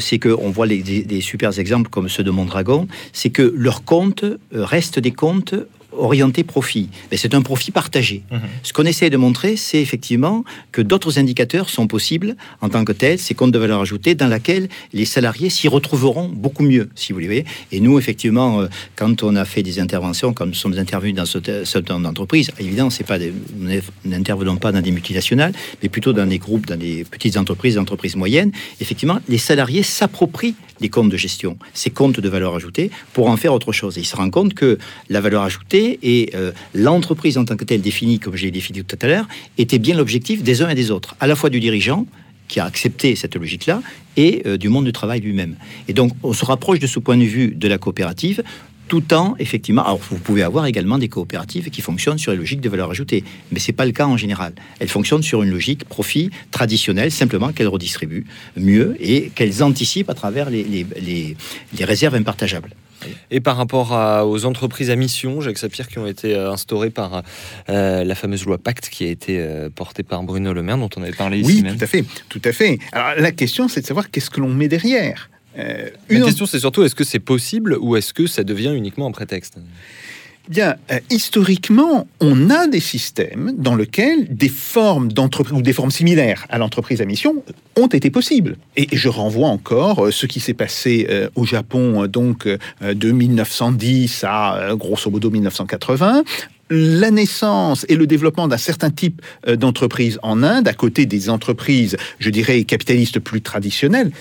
[0.00, 3.84] c'est qu'on voit les- des, des super exemples comme ceux de Mondragon, c'est que leurs
[3.84, 5.54] comptes euh, restent des comptes
[5.92, 6.88] orientés profit.
[7.10, 8.22] Mais c'est un profit partagé.
[8.62, 12.92] Ce qu'on essaie de montrer, c'est effectivement que d'autres indicateurs sont possibles en tant que
[12.92, 17.12] tels, ces comptes de valeur ajoutée, dans lesquels les salariés s'y retrouveront beaucoup mieux, si
[17.12, 17.44] vous voulez.
[17.72, 21.26] Et nous, effectivement, euh, quand on a fait des interventions, comme nous sommes intervenus dans
[21.26, 26.12] ce certain d'entreprises, évidemment, c'est pas des, nous n'intervenons pas dans des multinationales, mais plutôt
[26.12, 28.52] dans des groupes, dans des petites entreprises, des entreprises moyennes.
[28.80, 33.36] Effectivement, les salariés s'approprient les comptes de gestion, ces comptes de valeur ajoutée, pour en
[33.36, 33.98] faire autre chose.
[33.98, 34.78] Et ils se rendent compte que
[35.08, 38.98] la valeur ajoutée et euh, l'entreprise en tant que telle définie, comme j'ai défini tout
[39.02, 39.28] à l'heure,
[39.58, 42.06] était bien l'objectif des uns et des autres, à la fois du dirigeant,
[42.48, 43.80] qui a accepté cette logique-là,
[44.16, 45.54] et euh, du monde du travail lui-même.
[45.86, 48.42] Et donc, on se rapproche de ce point de vue de la coopérative,
[48.90, 52.60] tout en, effectivement, alors vous pouvez avoir également des coopératives qui fonctionnent sur les logiques
[52.60, 53.22] de valeur ajoutée,
[53.52, 54.52] mais c'est pas le cas en général.
[54.80, 58.26] Elles fonctionnent sur une logique profit traditionnelle, simplement qu'elles redistribuent
[58.56, 61.36] mieux et qu'elles anticipent à travers les, les, les-
[61.78, 62.70] les réserves impartageables.
[63.30, 66.90] Et par rapport à- aux entreprises à mission, Jacques Sapir, qui ont été euh, instaurées
[66.90, 67.22] par
[67.70, 70.90] euh, la fameuse loi Pacte qui a été euh, portée par Bruno Le Maire, dont
[70.96, 71.76] on avait parlé ici Oui, même.
[71.78, 72.78] tout à fait, tout à fait.
[72.92, 75.29] Alors la question, c'est de savoir qu'est-ce que l'on met derrière.
[75.58, 78.72] Euh, La une question, c'est surtout est-ce que c'est possible ou est-ce que ça devient
[78.74, 79.58] uniquement un prétexte?
[80.50, 85.92] Bien, euh, historiquement, on a des systèmes dans lesquels des formes d'entreprise ou des formes
[85.92, 87.44] similaires à l'entreprise à mission
[87.76, 88.56] ont été possibles.
[88.76, 92.48] Et je renvoie encore euh, ce qui s'est passé euh, au Japon, donc
[92.82, 96.24] de 1910 à grosso modo 1980
[96.70, 101.28] la naissance et le développement d'un certain type euh, d'entreprise en Inde, à côté des
[101.28, 104.12] entreprises, je dirais, capitalistes plus traditionnelles.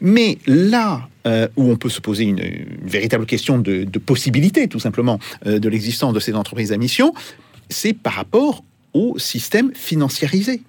[0.00, 2.42] Mais là euh, où on peut se poser une,
[2.82, 7.14] véritable question de, possibilité, tout simplement, euh, de l'existence de ces entreprises à mission,
[7.70, 10.62] c'est par rapport au système financiarisé.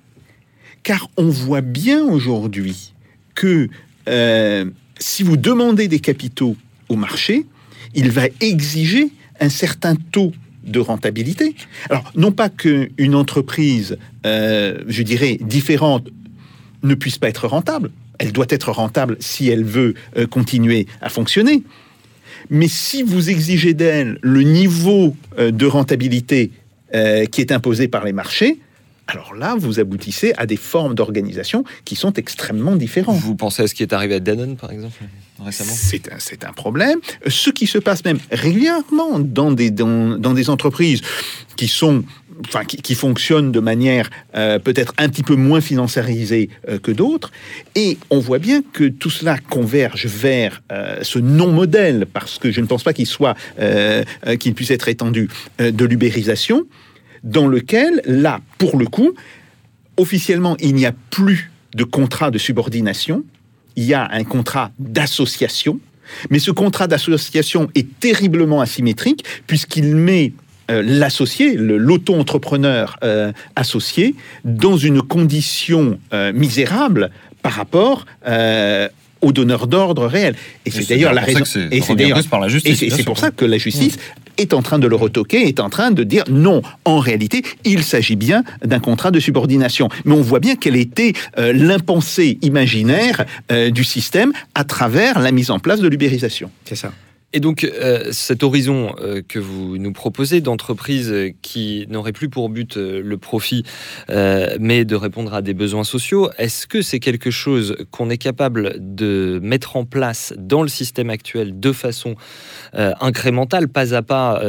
[0.84, 2.94] Car on voit bien aujourd'hui
[3.34, 3.70] que
[5.00, 6.56] si vous demandez des capitaux
[6.90, 7.46] au marché,
[7.96, 9.10] il va exiger
[9.40, 10.32] un certain taux
[10.66, 11.56] de rentabilité.
[11.90, 16.08] Alors, non pas qu'une entreprise, euh, je dirais, différente
[16.84, 17.92] ne puisse pas être rentable.
[18.20, 21.64] Elle doit être rentable si elle veut euh, continuer à fonctionner.
[22.50, 26.52] Mais si vous exigez d'elle le niveau euh, de rentabilité
[27.32, 28.62] qui est imposé par les marchés,
[29.08, 33.18] alors là, vous aboutissez à des formes d'organisation qui sont extrêmement différentes.
[33.18, 35.04] Vous pensez à ce qui est arrivé à Danone, par exemple,
[36.20, 37.00] C'est un, problème.
[37.28, 41.02] Ce qui se passe même régulièrement dans des, entreprises
[41.58, 42.04] qui sont
[42.48, 47.32] enfin, qui, fonctionnent de manière euh, peut-être un petit peu moins financiarisée euh, que d'autres.
[47.76, 52.62] Et on voit bien que tout cela converge vers euh, ce non-modèle, parce que je
[52.62, 53.36] ne pense pas qu'il soit,
[54.40, 55.30] qu'il puisse être étendu,
[55.60, 56.66] de l'ubérisation,
[57.24, 59.14] dans lequel, là, pour le coup,
[59.98, 63.24] officiellement, il n'y a plus de contrat de subordination,
[63.76, 65.80] il y a un contrat d'association,
[66.30, 70.34] mais ce contrat d'association est terriblement asymétrique puisqu'il met
[70.72, 77.12] euh, l'associé, l'auto-entrepreneur euh, associé, dans une condition euh, misérable
[77.44, 78.06] par rapport
[79.24, 80.36] euh, au donneur d'ordre réel.
[80.66, 81.44] Et c'est d'ailleurs la raison.
[81.72, 82.82] Et c'est d'ailleurs par la justice.
[82.82, 83.98] et c'est pour ça que la justice
[84.38, 87.84] est en train de le retoquer, est en train de dire non, en réalité, il
[87.84, 89.90] s'agit bien d'un contrat de subordination.
[90.04, 95.32] Mais on voit bien quel était euh, l'impensé imaginaire euh, du système à travers la
[95.32, 96.50] mise en place de l'ubérisation.
[96.66, 96.92] C'est ça.
[97.36, 102.30] Et donc, euh, cet horizon euh, que vous nous proposez d'entreprises euh, qui n'auraient plus
[102.30, 103.64] pour but le profit,
[104.08, 108.76] mais de répondre à des besoins sociaux, est-ce que c'est quelque chose qu'on est capable
[108.80, 112.16] de mettre en place dans le système actuel de façon
[112.74, 114.42] incrémentale, pas à pas,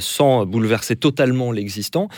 [0.00, 2.08] sans bouleverser totalement l'existant,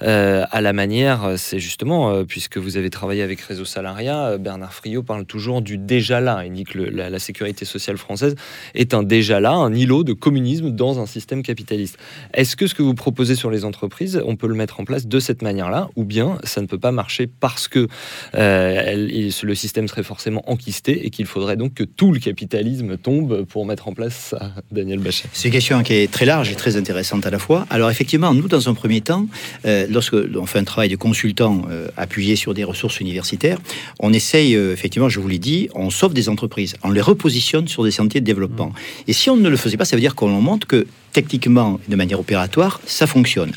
[0.00, 5.26] à la manière, c'est justement, puisque vous avez travaillé avec Réseau Salariat, Bernard Friot parle
[5.26, 6.44] toujours du déjà là.
[6.44, 8.34] Il dit que la, la sécurité sociale française
[8.74, 11.98] est un déjà là, un îlot de communisme dans un système capitaliste.
[12.34, 15.06] Est-ce que ce que vous proposez sur les entreprises, on peut le mettre en place
[15.06, 17.86] de cette manière-là, ou bien ça ne peut pas marcher parce que
[18.34, 22.96] euh, elle- le système serait forcément enquisté et qu'il faudrait donc que tout le capitalisme
[22.96, 25.28] tombe pour mettre en place ça, Daniel Bachet?
[25.32, 27.66] C'est une question qui est très large et très intéressante à la fois.
[27.70, 29.26] Alors effectivement, nous, dans un premier temps,
[29.64, 33.58] euh, lorsque l'on fait un travail de consultant euh, appuyé sur des ressources universitaires,
[34.00, 37.68] on essaye, euh, effectivement, je vous l'ai dit, on sauve des entreprises, on les repositionne
[37.68, 38.72] sur des sentiers de développement.
[39.06, 41.96] Et si on ne le faisait pas, ça veut dire qu'on montre que techniquement, de
[41.96, 43.52] manière opératoire, ça fonctionne.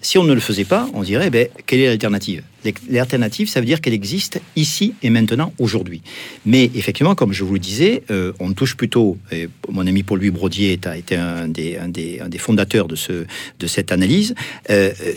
[0.00, 2.42] Si on ne le faisait pas, on dirait, ben, quelle est l'alternative?
[2.90, 6.02] L'alternative, ça veut dire qu'elle existe ici et maintenant, aujourd'hui.
[6.46, 10.30] Mais effectivement, comme je vous le disais, euh, on touche plutôt, et mon ami Paul-Louis
[10.30, 13.24] Brodier a été un des, fondateurs de, ce,
[13.58, 14.34] de cette analyse,
[14.70, 15.12] euh, euh,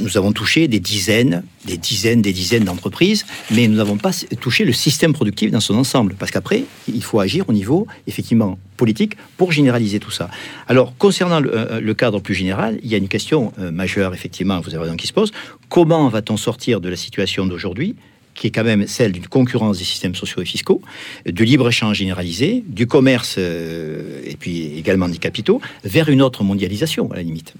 [0.00, 4.64] nous avons touché des dizaines, des dizaines, des dizaines d'entreprises, mais nous n'avons pas touché
[4.64, 9.16] le système productif dans son ensemble, parce qu'après, il faut agir au niveau, effectivement, politique
[9.38, 10.28] pour généraliser tout ça.
[10.68, 14.84] Alors, concernant le, cadre plus général, il y a une question majeure, effectivement, vous avez
[14.84, 15.32] raison, qui se pose.
[15.68, 17.96] Comment va-t-on sortir de la situation d'aujourd'hui
[18.36, 20.82] qui est quand même celle d'une concurrence des systèmes sociaux et fiscaux,
[21.24, 27.10] de libre-échange généralisé, du commerce euh, et puis également des capitaux, vers une autre mondialisation,
[27.12, 27.54] à la limite,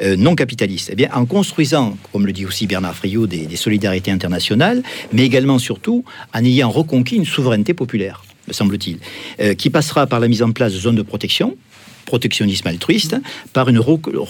[0.00, 0.90] euh, non capitaliste.
[0.92, 4.82] Eh bien, en construisant, comme le dit aussi Bernard Friot, des, des solidarités internationales,
[5.12, 6.04] mais également, surtout,
[6.34, 8.98] en ayant reconquis une souveraineté populaire, me semble-t-il,
[9.40, 11.56] euh, qui passera par la mise en place de zones de protection,
[12.12, 13.14] protectionnisme altruiste,
[13.52, 13.78] par une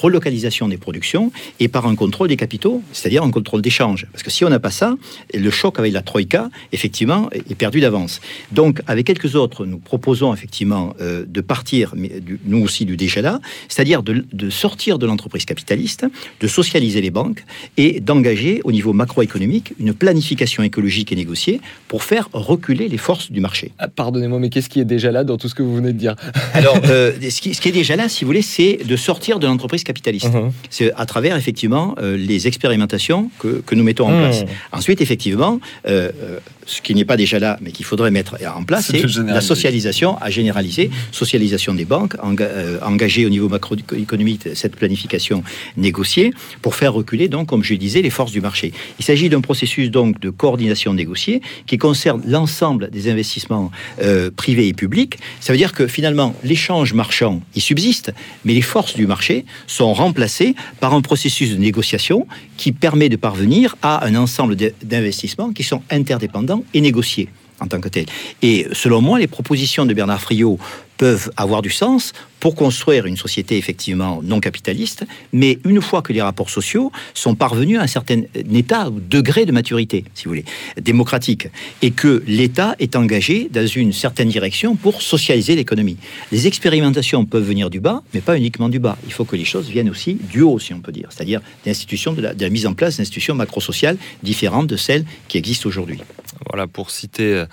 [0.03, 4.07] relocalisation des productions et par un contrôle des capitaux, c'est-à-dire un contrôle d'échange.
[4.13, 4.97] Parce que si on n'a pas ça,
[5.33, 8.21] le choc avec la Troïka, effectivement, est perdu d'avance.
[8.53, 12.97] Donc, avec quelques autres, nous proposons effectivement euh, de partir, mais du- nous aussi, du
[12.97, 16.05] déjà là, c'est-à-dire de, de sortir de l'entreprise capitaliste,
[16.41, 17.45] de socialiser les banques
[17.77, 23.31] et d'engager au niveau macroéconomique une planification écologique et négociée pour faire reculer les forces
[23.31, 23.73] du marché.
[23.79, 25.99] Ah, Pardonnez-moi, mais qu'est-ce qui est déjà là dans tout ce que vous venez de
[25.99, 26.17] dire?
[26.55, 29.39] Alors, euh, ce, qui, ce qui est déjà là, si vous voulez, c'est de sortir
[29.39, 30.33] de l'entreprise capitaliste.
[30.33, 30.53] Mhm.
[30.71, 34.21] C'est à travers, effectivement, euh, les expérimentations que, que nous mettons en Mhm.
[34.21, 34.45] place.
[34.73, 36.39] Ensuite, effectivement, euh, euh,
[36.69, 40.19] ce qui n'est pas déjà là, mais qu'il faudrait mettre en place, C'est la socialisation
[40.19, 45.43] à généraliser, socialisation des banques, euh, engager au niveau macroéconomique cette planification
[45.77, 48.73] négociée pour faire reculer, donc, comme je disais, les forces du marché.
[48.99, 53.71] Il s'agit d'un processus donc de coordination négociée qui concerne l'ensemble des investissements
[54.03, 55.19] euh, privés et publics.
[55.41, 58.13] Ça veut dire que finalement, l'échange marchand, il subsiste,
[58.45, 62.27] mais les forces du marché sont remplacées par un processus de négociation
[62.59, 67.29] qui permet de parvenir à un ensemble d'investissements qui sont interdépendants et négociés
[67.61, 68.07] en tant que tels.
[68.43, 70.59] Et selon moi, les propositions de Bernard Friot
[70.99, 76.13] peuvent avoir du sens pour construire une société effectivement non capitaliste, mais une fois que
[76.13, 78.23] les rapports sociaux sont parvenus à un certain
[78.53, 80.45] état ou degré de maturité, si vous voulez,
[80.81, 81.49] démocratique,
[81.83, 85.97] et que l'État est engagé dans une certaine direction pour socialiser l'économie.
[86.31, 88.97] Les expérimentations peuvent venir du bas, mais pas uniquement du bas.
[89.07, 92.13] Il faut que les choses viennent aussi du haut, si on peut dire, c'est-à-dire l'institution
[92.13, 96.01] de de la mise en place d'institutions macrosociales différentes de celles qui existent aujourd'hui.
[96.49, 97.47] Voilà, pour citer euh,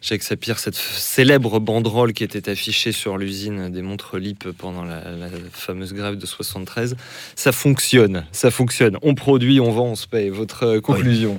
[0.00, 5.28] Sapir, cette célèbre banderole qui était affichée sur l'usine des montres Lip pendant la, la
[5.52, 6.96] fameuse grève de 73,
[7.36, 8.96] ça fonctionne, ça fonctionne.
[9.02, 10.30] On produit, on vend, on se paye.
[10.30, 11.38] Votre euh, conclusion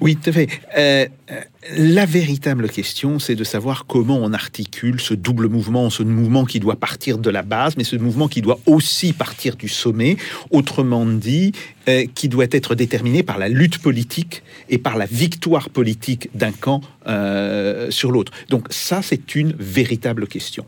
[0.00, 0.48] Oui, tout à fait.
[0.76, 1.40] Euh, euh,
[1.76, 6.58] la véritable question, c'est de savoir comment on articule ce double mouvement, ce mouvement qui
[6.58, 10.16] doit partir de la base, mais ce mouvement qui doit aussi partir du sommet,
[10.50, 11.52] autrement dit,
[11.88, 16.52] euh, qui doit être déterminé par la lutte politique et par la victoire politique d'un
[16.52, 18.32] camp euh, sur l'autre.
[18.48, 20.64] Donc ça, c'est une véritable question.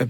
[0.00, 0.06] Euh,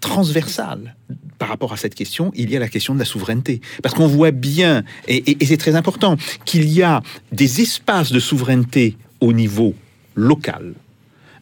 [0.00, 0.94] transversale
[1.38, 3.60] par rapport à cette question, il y a la question de la souveraineté.
[3.82, 7.02] Parce qu'on voit bien, et, c'est très important, qu'il y a
[7.32, 9.74] des espaces de souveraineté au niveau
[10.14, 10.74] local,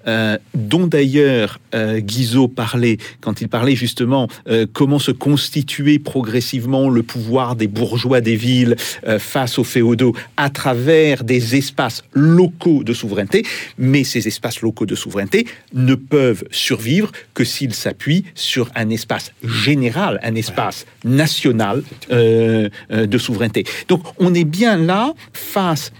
[0.07, 6.91] euh, dont d'ailleurs euh, Guizot parlait quand il parlait justement euh, comment se constituer progressivement
[6.91, 8.77] le pouvoir des bourgeois des villes
[9.19, 13.45] face aux féodaux à travers des espaces locaux de souveraineté.
[13.79, 19.33] Mais ces espaces locaux de souveraineté ne peuvent survivre que s'ils s'appuient sur un espace
[19.43, 23.65] général, un espace national de souveraineté.
[23.89, 25.93] Donc on est bien là face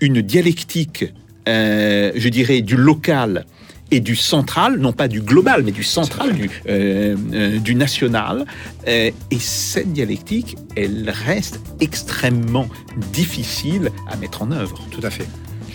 [0.00, 1.06] une dialectique
[1.48, 3.44] euh, je dirais, du local
[3.90, 8.46] et du central, non pas du global, mais du central, du, euh, euh, national.
[8.86, 12.68] Et cette dialectique, elle reste extrêmement
[13.12, 14.80] difficile à mettre en œuvre.
[14.90, 15.26] Tout à fait.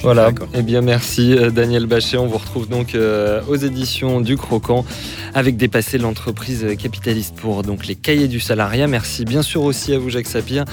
[0.01, 2.17] Voilà, eh bien merci euh, Daniel Bachet.
[2.17, 4.85] On vous retrouve donc euh, aux éditions du Croquant
[5.33, 8.87] avec Dépasser l'entreprise capitaliste pour donc les cahiers du salariat.
[8.87, 10.65] Merci bien sûr aussi à vous Jacques Sapir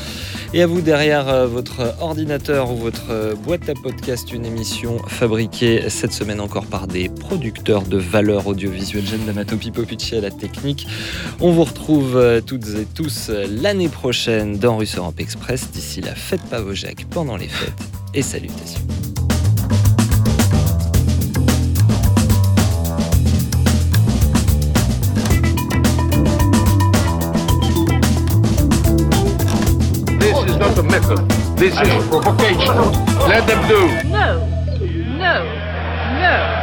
[0.54, 4.98] et à vous derrière euh, votre ordinateur ou votre euh, boîte à podcast, une émission
[5.06, 9.04] fabriquée cette semaine encore par des producteurs de valeur audiovisuelle.
[9.06, 10.86] Jeanne D'Amato Pipo Pucci à la technique.
[11.40, 15.70] On vous retrouve euh, toutes et tous euh, l'année prochaine dans Russe Europe Express.
[15.72, 17.72] D'ici là, faites pas vos Jacques pendant les fêtes
[18.16, 18.78] et salutations.
[30.18, 31.28] This is not a method.
[31.58, 32.74] This is provocation.
[33.28, 34.08] Let them do.
[34.08, 34.46] No.
[35.18, 35.44] No.
[36.20, 36.55] No.